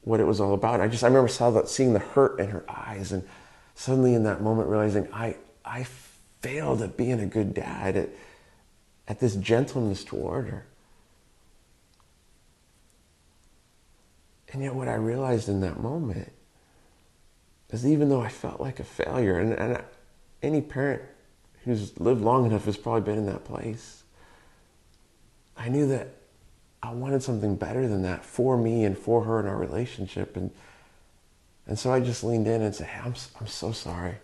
what 0.04 0.20
it 0.20 0.24
was 0.24 0.40
all 0.40 0.52
about. 0.54 0.74
And 0.74 0.82
I 0.82 0.88
just 0.88 1.02
I 1.04 1.08
remember 1.08 1.28
saw 1.28 1.50
that 1.52 1.68
seeing 1.68 1.92
the 1.92 1.98
hurt 2.00 2.38
in 2.40 2.50
her 2.50 2.64
eyes, 2.68 3.12
and 3.12 3.26
suddenly 3.74 4.14
in 4.14 4.24
that 4.24 4.40
moment 4.42 4.68
realizing 4.68 5.08
I 5.12 5.36
I 5.64 5.84
failed 6.40 6.82
at 6.82 6.96
being 6.96 7.20
a 7.20 7.26
good 7.26 7.54
dad 7.54 7.96
at 7.96 8.08
at 9.08 9.20
this 9.20 9.36
gentleness 9.36 10.04
toward 10.04 10.48
her. 10.48 10.66
And 14.52 14.62
yet, 14.62 14.74
what 14.74 14.86
I 14.88 14.94
realized 14.94 15.48
in 15.48 15.60
that 15.62 15.80
moment 15.80 16.30
is 17.70 17.86
even 17.86 18.10
though 18.10 18.20
I 18.20 18.28
felt 18.28 18.60
like 18.60 18.80
a 18.80 18.84
failure, 18.84 19.38
and, 19.38 19.54
and 19.54 19.78
I, 19.78 19.82
any 20.42 20.60
parent 20.60 21.00
who's 21.64 21.98
lived 21.98 22.20
long 22.20 22.44
enough 22.44 22.66
has 22.66 22.76
probably 22.76 23.00
been 23.00 23.16
in 23.16 23.26
that 23.32 23.44
place, 23.44 24.02
I 25.56 25.70
knew 25.70 25.86
that 25.88 26.08
I 26.82 26.90
wanted 26.90 27.22
something 27.22 27.54
better 27.56 27.86
than 27.86 28.02
that 28.02 28.24
for 28.24 28.56
me 28.56 28.84
and 28.84 28.98
for 28.98 29.22
her 29.24 29.38
in 29.40 29.46
our 29.46 29.56
relationship. 29.56 30.36
And 30.36 30.50
and 31.66 31.78
so 31.78 31.92
I 31.92 32.00
just 32.00 32.24
leaned 32.24 32.48
in 32.48 32.60
and 32.60 32.74
said, 32.74 32.88
hey, 32.88 33.00
I'm, 33.04 33.14
I'm 33.40 33.46
so 33.46 33.70
sorry 33.70 34.16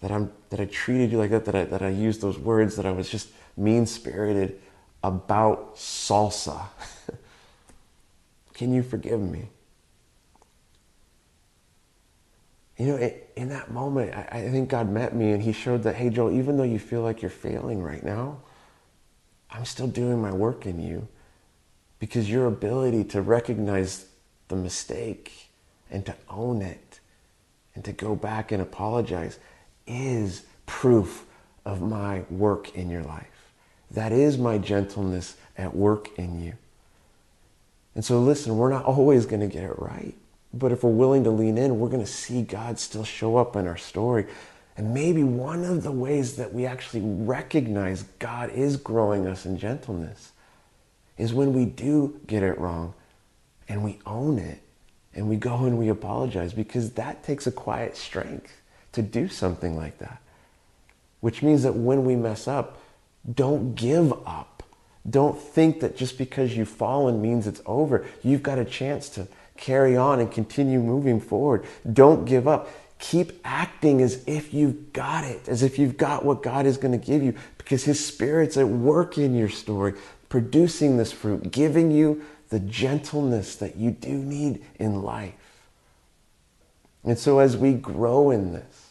that 0.00 0.12
I'm 0.12 0.32
that 0.50 0.60
I 0.60 0.66
treated 0.66 1.10
you 1.10 1.18
like 1.18 1.30
that, 1.30 1.44
that 1.46 1.54
I 1.54 1.64
that 1.64 1.82
I 1.82 1.88
used 1.88 2.20
those 2.20 2.38
words, 2.38 2.76
that 2.76 2.86
I 2.86 2.92
was 2.92 3.08
just 3.08 3.28
mean 3.56 3.86
spirited 3.86 4.60
about 5.02 5.76
salsa. 5.76 6.62
Can 8.54 8.72
you 8.72 8.82
forgive 8.82 9.20
me? 9.20 9.48
You 12.76 12.86
know, 12.86 13.10
in 13.34 13.48
that 13.48 13.72
moment, 13.72 14.14
I 14.14 14.48
think 14.50 14.68
God 14.68 14.88
met 14.88 15.12
me 15.12 15.32
and 15.32 15.42
He 15.42 15.52
showed 15.52 15.82
that, 15.82 15.96
hey, 15.96 16.10
Joel, 16.10 16.30
even 16.38 16.56
though 16.56 16.62
you 16.62 16.78
feel 16.78 17.02
like 17.02 17.22
you're 17.22 17.30
failing 17.30 17.82
right 17.82 18.02
now, 18.04 18.38
I'm 19.50 19.64
still 19.64 19.88
doing 19.88 20.22
my 20.22 20.32
work 20.32 20.64
in 20.64 20.80
you 20.80 21.08
because 21.98 22.30
your 22.30 22.46
ability 22.46 23.04
to 23.04 23.22
recognize 23.22 24.06
the 24.48 24.56
mistake 24.56 25.50
and 25.90 26.06
to 26.06 26.14
own 26.28 26.62
it 26.62 27.00
and 27.74 27.84
to 27.84 27.92
go 27.92 28.14
back 28.14 28.52
and 28.52 28.62
apologize 28.62 29.38
is 29.86 30.44
proof 30.66 31.24
of 31.64 31.80
my 31.80 32.20
work 32.30 32.74
in 32.76 32.88
your 32.90 33.02
life. 33.02 33.52
That 33.90 34.12
is 34.12 34.38
my 34.38 34.58
gentleness 34.58 35.36
at 35.56 35.74
work 35.74 36.16
in 36.18 36.42
you. 36.42 36.54
And 37.94 38.04
so, 38.04 38.20
listen, 38.20 38.56
we're 38.56 38.70
not 38.70 38.84
always 38.84 39.26
going 39.26 39.40
to 39.40 39.46
get 39.46 39.64
it 39.64 39.78
right. 39.78 40.14
But 40.54 40.72
if 40.72 40.82
we're 40.82 40.90
willing 40.90 41.24
to 41.24 41.30
lean 41.30 41.58
in, 41.58 41.78
we're 41.78 41.90
going 41.90 42.04
to 42.04 42.10
see 42.10 42.42
God 42.42 42.78
still 42.78 43.04
show 43.04 43.36
up 43.36 43.54
in 43.56 43.66
our 43.66 43.76
story. 43.76 44.26
And 44.76 44.94
maybe 44.94 45.24
one 45.24 45.64
of 45.64 45.82
the 45.82 45.90
ways 45.92 46.36
that 46.36 46.54
we 46.54 46.64
actually 46.64 47.02
recognize 47.04 48.04
God 48.20 48.50
is 48.50 48.76
growing 48.76 49.26
us 49.26 49.44
in 49.44 49.58
gentleness 49.58 50.32
is 51.18 51.34
when 51.34 51.52
we 51.52 51.64
do 51.66 52.18
get 52.26 52.42
it 52.42 52.56
wrong 52.58 52.94
and 53.68 53.82
we 53.84 53.98
own 54.06 54.38
it 54.38 54.60
and 55.14 55.28
we 55.28 55.36
go 55.36 55.64
and 55.64 55.76
we 55.76 55.88
apologize 55.88 56.52
because 56.54 56.92
that 56.92 57.24
takes 57.24 57.46
a 57.46 57.52
quiet 57.52 57.96
strength 57.96 58.60
to 58.92 59.02
do 59.02 59.28
something 59.28 59.76
like 59.76 59.98
that. 59.98 60.20
Which 61.20 61.42
means 61.42 61.64
that 61.64 61.74
when 61.74 62.04
we 62.04 62.14
mess 62.14 62.46
up, 62.46 62.80
don't 63.32 63.74
give 63.74 64.12
up. 64.26 64.62
Don't 65.08 65.38
think 65.38 65.80
that 65.80 65.96
just 65.96 66.16
because 66.16 66.56
you've 66.56 66.68
fallen 66.68 67.20
means 67.20 67.46
it's 67.46 67.62
over. 67.66 68.06
You've 68.22 68.42
got 68.42 68.58
a 68.58 68.64
chance 68.64 69.08
to 69.10 69.26
carry 69.56 69.96
on 69.96 70.20
and 70.20 70.30
continue 70.30 70.78
moving 70.80 71.20
forward. 71.20 71.66
Don't 71.92 72.24
give 72.24 72.46
up. 72.46 72.68
Keep 73.00 73.40
acting 73.44 74.02
as 74.02 74.22
if 74.26 74.54
you've 74.54 74.92
got 74.92 75.24
it, 75.24 75.48
as 75.48 75.62
if 75.62 75.78
you've 75.78 75.96
got 75.96 76.24
what 76.24 76.42
God 76.42 76.66
is 76.66 76.76
going 76.76 76.98
to 76.98 77.04
give 77.06 77.22
you, 77.22 77.34
because 77.56 77.84
His 77.84 78.04
Spirit's 78.04 78.56
at 78.56 78.68
work 78.68 79.18
in 79.18 79.34
your 79.36 79.48
story 79.48 79.94
producing 80.28 80.96
this 80.96 81.12
fruit, 81.12 81.50
giving 81.50 81.90
you 81.90 82.24
the 82.50 82.60
gentleness 82.60 83.56
that 83.56 83.76
you 83.76 83.90
do 83.90 84.10
need 84.12 84.64
in 84.78 85.02
life. 85.02 85.34
And 87.04 87.18
so, 87.18 87.38
as 87.38 87.56
we 87.56 87.72
grow 87.74 88.30
in 88.30 88.52
this, 88.52 88.90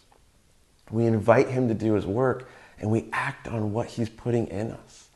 we 0.92 1.06
invite 1.06 1.50
Him 1.50 1.68
to 1.68 1.74
do 1.74 1.94
His 1.94 2.06
work 2.06 2.50
and 2.80 2.90
we 2.92 3.06
act 3.12 3.48
on 3.48 3.74
what 3.74 3.88
He's 3.88 4.10
putting 4.10 4.48
in 4.48 4.72
us. 4.72 5.10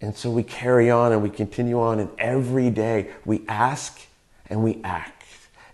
And 0.00 0.16
so 0.16 0.30
we 0.30 0.42
carry 0.42 0.90
on 0.90 1.12
and 1.12 1.22
we 1.22 1.30
continue 1.30 1.78
on, 1.80 2.00
and 2.00 2.10
every 2.18 2.70
day 2.70 3.10
we 3.24 3.42
ask 3.48 4.00
and 4.48 4.62
we 4.64 4.80
act. 4.82 5.16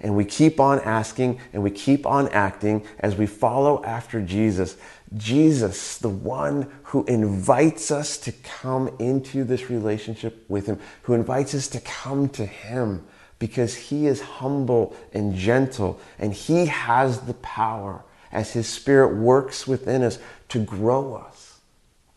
And 0.01 0.15
we 0.15 0.25
keep 0.27 0.61
on 0.61 0.79
asking 0.81 1.41
and 1.55 1.63
we 1.63 1.71
keep 1.71 2.05
on 2.05 2.29
acting 2.29 2.85
as 2.99 3.17
we 3.17 3.25
follow 3.27 3.83
after 3.85 4.21
Jesus 4.21 4.77
Jesus, 5.17 5.97
the 5.99 6.09
one 6.09 6.71
who 6.85 7.05
invites 7.05 7.91
us 7.91 8.19
to 8.19 8.33
come 8.33 8.91
into 8.99 9.45
this 9.45 9.71
relationship 9.71 10.45
with 10.49 10.67
Him, 10.67 10.79
who 11.03 11.15
invites 11.15 11.55
us 11.55 11.69
to 11.69 11.81
come 11.81 12.29
to 12.31 12.45
Him 12.45 13.05
because 13.39 13.75
He 13.75 14.07
is 14.07 14.21
humble 14.21 14.95
and 15.13 15.35
gentle 15.35 16.01
and 16.19 16.33
He 16.33 16.67
has 16.67 17.21
the 17.21 17.35
power 17.35 18.05
as 18.33 18.53
His 18.53 18.69
Spirit 18.69 19.17
works 19.17 19.67
within 19.67 20.03
us 20.03 20.19
to 20.51 20.59
grow 20.63 21.15
us 21.15 21.61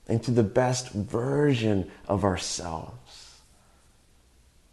into 0.07 0.31
the 0.31 0.43
best 0.43 0.89
version 0.89 1.89
of 2.07 2.23
ourselves. 2.23 3.41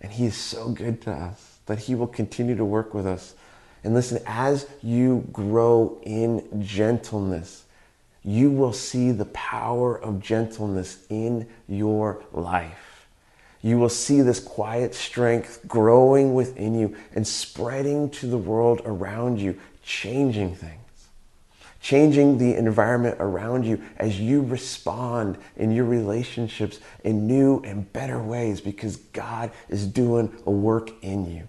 And 0.01 0.11
He 0.13 0.27
is 0.27 0.37
so 0.37 0.71
good 0.71 1.03
to 1.03 1.13
us 1.13 1.59
that 1.67 1.81
He 1.81 1.95
will 1.95 2.07
continue 2.07 2.57
to 2.57 2.65
work 2.65 2.93
with 2.95 3.07
us. 3.07 3.35
And 3.85 3.95
listen, 3.95 4.21
as 4.27 4.67
you 4.83 5.29
grow 5.33 6.01
in 6.05 6.63
gentleness, 6.65 7.66
you 8.27 8.51
will 8.51 8.73
see 8.73 9.13
the 9.13 9.25
power 9.27 9.99
of 10.03 10.21
gentleness 10.21 11.07
in 11.09 11.49
your 11.69 12.23
life. 12.33 13.07
You 13.63 13.79
will 13.79 13.89
see 13.89 14.21
this 14.21 14.41
quiet 14.41 14.95
strength 14.97 15.61
growing 15.69 16.35
within 16.35 16.75
you 16.75 16.97
and 17.15 17.27
spreading 17.27 18.11
to 18.11 18.27
the 18.27 18.37
world 18.39 18.83
around 18.85 19.41
you, 19.41 19.59
changing 19.83 20.55
things 20.57 20.81
changing 21.79 22.37
the 22.39 22.55
environment 22.57 23.15
around 23.21 23.65
you 23.65 23.81
as 23.97 24.19
you 24.19 24.43
respond 24.43 25.39
in 25.55 25.71
your 25.71 25.85
relationships 25.85 26.81
in 27.05 27.29
new 27.29 27.61
and 27.61 27.93
better 27.93 28.21
ways 28.21 28.61
because 28.63 28.97
God 28.97 29.53
is 29.69 29.87
doing 29.87 30.35
a 30.47 30.51
work 30.51 30.91
in 31.05 31.31
you. 31.31 31.47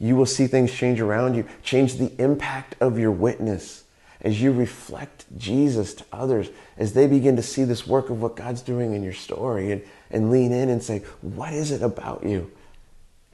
You 0.00 0.16
will 0.16 0.26
see 0.26 0.48
things 0.48 0.72
change 0.72 1.00
around 1.00 1.36
you, 1.36 1.44
change 1.62 1.94
the 1.96 2.10
impact 2.20 2.74
of 2.80 2.98
your 2.98 3.12
witness 3.12 3.81
as 4.24 4.40
you 4.40 4.52
reflect 4.52 5.26
Jesus 5.36 5.94
to 5.94 6.04
others, 6.12 6.48
as 6.78 6.92
they 6.94 7.06
begin 7.06 7.36
to 7.36 7.42
see 7.42 7.64
this 7.64 7.86
work 7.86 8.08
of 8.08 8.22
what 8.22 8.36
God's 8.36 8.62
doing 8.62 8.94
in 8.94 9.02
your 9.02 9.12
story 9.12 9.72
and, 9.72 9.82
and 10.10 10.30
lean 10.30 10.52
in 10.52 10.68
and 10.68 10.82
say, 10.82 11.00
What 11.20 11.52
is 11.52 11.70
it 11.70 11.82
about 11.82 12.24
you? 12.24 12.50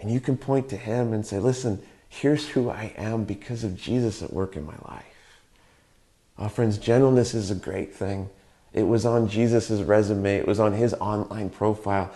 And 0.01 0.11
you 0.11 0.19
can 0.21 0.37
point 0.37 0.69
to 0.71 0.77
Him 0.77 1.13
and 1.13 1.27
say, 1.27 1.39
Listen, 1.39 1.83
here's 2.09 2.49
who 2.49 2.71
I 2.71 2.95
am 2.97 3.25
because 3.25 3.65
of 3.65 3.77
Jesus 3.77 4.23
at 4.23 4.33
work 4.33 4.57
in 4.57 4.65
my 4.65 4.75
life. 4.89 5.05
Oh, 6.39 6.49
friends, 6.49 6.79
gentleness 6.79 7.35
is 7.35 7.51
a 7.51 7.55
great 7.55 7.95
thing. 7.95 8.31
It 8.73 8.85
was 8.85 9.05
on 9.05 9.29
Jesus' 9.29 9.71
resume, 9.83 10.37
it 10.39 10.47
was 10.49 10.61
on 10.61 10.73
His 10.73 10.95
online 10.95 11.51
profile. 11.51 12.11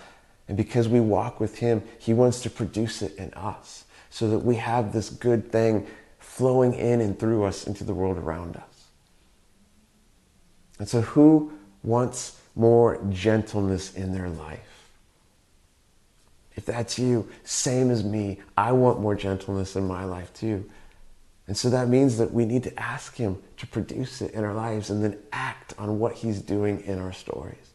And 0.49 0.57
because 0.57 0.89
we 0.89 1.01
walk 1.01 1.41
with 1.41 1.59
Him, 1.59 1.83
He 1.99 2.15
wants 2.15 2.41
to 2.43 2.51
produce 2.51 3.03
it 3.03 3.15
in 3.17 3.33
us 3.35 3.85
so 4.11 4.29
that 4.31 4.41
we 4.41 4.57
have 4.57 4.93
this 4.93 5.09
good 5.11 5.51
thing 5.53 5.87
flowing 6.33 6.73
in 6.73 7.03
and 7.03 7.19
through 7.19 7.45
us 7.45 7.67
into 7.67 7.85
the 7.85 7.93
world 7.93 8.17
around 8.17 8.57
us. 8.57 8.85
And 10.79 10.89
so, 10.89 11.03
who 11.03 11.53
wants 11.83 12.39
more 12.57 13.05
gentleness 13.11 13.93
in 13.93 14.15
their 14.15 14.31
life? 14.31 14.89
If 16.57 16.65
that's 16.65 16.99
you, 16.99 17.29
same 17.45 17.91
as 17.91 18.03
me, 18.03 18.41
I 18.57 18.73
want 18.73 18.99
more 18.99 19.15
gentleness 19.15 19.77
in 19.77 19.87
my 19.87 20.05
life 20.05 20.33
too. 20.33 20.69
And 21.47 21.55
so 21.55 21.69
that 21.69 21.89
means 21.89 22.17
that 22.17 22.33
we 22.33 22.47
need 22.47 22.63
to 22.63 22.81
ask 22.81 23.15
Him 23.15 23.37
to 23.59 23.67
produce 23.67 24.23
it 24.23 24.33
in 24.33 24.43
our 24.43 24.55
lives 24.55 24.89
and 24.89 25.05
then 25.05 25.19
act 25.35 25.75
on 25.79 25.99
what 25.99 26.15
He's 26.15 26.41
doing 26.41 26.81
in 26.87 26.99
our 26.99 27.13
stories. 27.13 27.69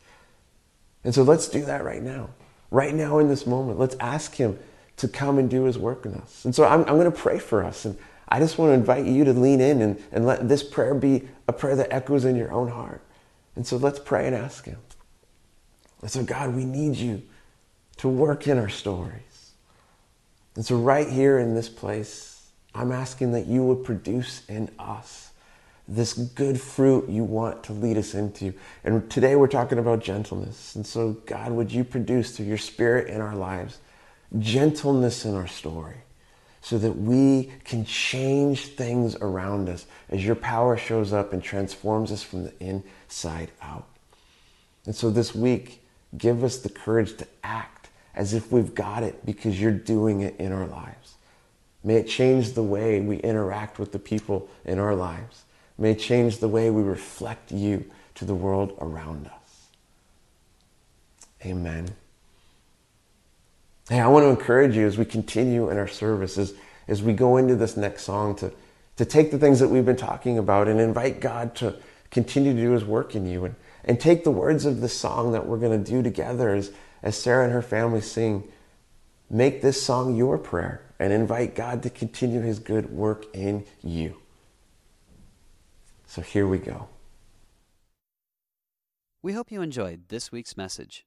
And 1.03 1.13
so 1.13 1.21
let's 1.21 1.47
do 1.47 1.63
that 1.65 1.83
right 1.83 2.01
now. 2.01 2.29
Right 2.71 2.95
now 2.95 3.19
in 3.19 3.27
this 3.27 3.45
moment, 3.45 3.77
let's 3.77 3.95
ask 3.99 4.33
Him 4.33 4.57
to 4.97 5.07
come 5.07 5.37
and 5.37 5.47
do 5.47 5.65
His 5.65 5.77
work 5.77 6.07
in 6.07 6.15
us. 6.15 6.43
And 6.43 6.55
so 6.55 6.63
I'm, 6.63 6.79
I'm 6.81 6.97
going 6.97 7.11
to 7.11 7.11
pray 7.17 7.37
for 7.39 7.63
us. 7.63 7.85
And 7.85 7.97
I 8.29 8.39
just 8.39 8.57
want 8.57 8.71
to 8.71 8.73
invite 8.73 9.05
you 9.05 9.23
to 9.23 9.33
lean 9.33 9.61
in 9.61 9.81
and, 9.81 10.03
and 10.11 10.25
let 10.25 10.49
this 10.49 10.61
prayer 10.63 10.93
be 10.93 11.27
a 11.47 11.53
prayer 11.53 11.75
that 11.75 11.93
echoes 11.93 12.25
in 12.25 12.35
your 12.35 12.51
own 12.51 12.67
heart. 12.67 13.01
And 13.55 13.65
so 13.65 13.77
let's 13.77 13.99
pray 13.99 14.27
and 14.27 14.35
ask 14.35 14.65
Him. 14.65 14.77
And 16.01 16.11
so, 16.11 16.23
God, 16.23 16.53
we 16.53 16.65
need 16.65 16.95
you 16.97 17.23
to 17.97 18.07
work 18.09 18.47
in 18.47 18.57
our 18.57 18.69
stories. 18.69 19.51
And 20.55 20.65
so, 20.65 20.75
right 20.75 21.07
here 21.09 21.39
in 21.39 21.55
this 21.55 21.69
place, 21.69 22.51
I'm 22.75 22.91
asking 22.91 23.31
that 23.31 23.47
you 23.47 23.63
would 23.63 23.83
produce 23.83 24.43
in 24.47 24.69
us 24.77 25.31
this 25.87 26.11
good 26.13 26.59
fruit 26.59 27.09
you 27.09 27.23
want 27.23 27.63
to 27.63 27.73
lead 27.73 27.97
us 27.97 28.13
into. 28.13 28.53
And 28.83 29.09
today 29.09 29.37
we're 29.37 29.47
talking 29.47 29.79
about 29.79 30.01
gentleness. 30.03 30.75
And 30.75 30.85
so, 30.85 31.13
God, 31.25 31.51
would 31.51 31.71
you 31.71 31.83
produce 31.85 32.35
through 32.35 32.45
your 32.47 32.57
spirit 32.57 33.07
in 33.07 33.21
our 33.21 33.35
lives 33.35 33.79
gentleness 34.37 35.23
in 35.25 35.33
our 35.33 35.47
story? 35.47 35.97
so 36.67 36.77
that 36.77 36.91
we 36.91 37.49
can 37.63 37.85
change 37.85 38.65
things 38.67 39.15
around 39.21 39.69
us 39.69 39.85
as 40.09 40.25
your 40.25 40.35
power 40.35 40.75
shows 40.75 41.13
up 41.13 41.31
and 41.31 41.41
transforms 41.41 42.11
us 42.11 42.21
from 42.21 42.43
the 42.43 42.53
inside 42.59 43.49
out. 43.61 43.87
And 44.85 44.93
so 44.93 45.09
this 45.09 45.33
week, 45.33 45.81
give 46.17 46.43
us 46.43 46.57
the 46.57 46.67
courage 46.67 47.15
to 47.17 47.27
act 47.41 47.87
as 48.13 48.33
if 48.33 48.51
we've 48.51 48.75
got 48.75 49.01
it 49.01 49.25
because 49.25 49.61
you're 49.61 49.71
doing 49.71 50.19
it 50.19 50.35
in 50.39 50.51
our 50.51 50.67
lives. 50.67 51.13
May 51.85 51.95
it 51.95 52.07
change 52.09 52.51
the 52.51 52.63
way 52.63 52.99
we 52.99 53.15
interact 53.19 53.79
with 53.79 53.93
the 53.93 53.99
people 53.99 54.49
in 54.65 54.77
our 54.77 54.93
lives. 54.93 55.43
May 55.77 55.91
it 55.91 55.99
change 55.99 56.39
the 56.39 56.49
way 56.49 56.69
we 56.69 56.83
reflect 56.83 57.49
you 57.49 57.89
to 58.15 58.25
the 58.25 58.35
world 58.35 58.77
around 58.81 59.27
us. 59.27 59.67
Amen. 61.45 61.91
Hey, 63.89 64.01
I 64.01 64.07
want 64.07 64.25
to 64.25 64.29
encourage 64.29 64.75
you 64.75 64.85
as 64.85 64.97
we 64.97 65.05
continue 65.05 65.69
in 65.69 65.77
our 65.77 65.87
service, 65.87 66.37
as, 66.37 66.53
as 66.89 67.01
we 67.01 67.13
go 67.13 67.37
into 67.37 67.55
this 67.55 67.77
next 67.77 68.03
song, 68.03 68.35
to, 68.37 68.51
to 68.97 69.05
take 69.05 69.31
the 69.31 69.39
things 69.39 69.61
that 69.61 69.69
we've 69.69 69.85
been 69.85 69.95
talking 69.95 70.37
about 70.37 70.67
and 70.67 70.81
invite 70.81 71.21
God 71.21 71.55
to 71.57 71.73
continue 72.11 72.53
to 72.53 72.59
do 72.59 72.71
His 72.71 72.83
work 72.83 73.15
in 73.15 73.25
you 73.25 73.45
and, 73.45 73.55
and 73.85 73.97
take 73.97 74.25
the 74.25 74.31
words 74.31 74.65
of 74.65 74.81
this 74.81 74.91
song 74.97 75.31
that 75.31 75.47
we're 75.47 75.57
going 75.57 75.81
to 75.81 75.89
do 75.89 76.03
together 76.03 76.53
as, 76.53 76.73
as 77.01 77.15
Sarah 77.15 77.45
and 77.45 77.53
her 77.53 77.61
family 77.61 78.01
sing. 78.01 78.43
Make 79.29 79.61
this 79.61 79.81
song 79.81 80.17
your 80.17 80.37
prayer 80.37 80.81
and 80.99 81.13
invite 81.13 81.55
God 81.55 81.81
to 81.83 81.89
continue 81.89 82.41
His 82.41 82.59
good 82.59 82.89
work 82.91 83.33
in 83.33 83.63
you. 83.81 84.17
So 86.07 86.21
here 86.21 86.45
we 86.45 86.57
go. 86.57 86.89
We 89.21 89.31
hope 89.31 89.49
you 89.49 89.61
enjoyed 89.61 90.09
this 90.09 90.29
week's 90.29 90.57
message. 90.57 91.06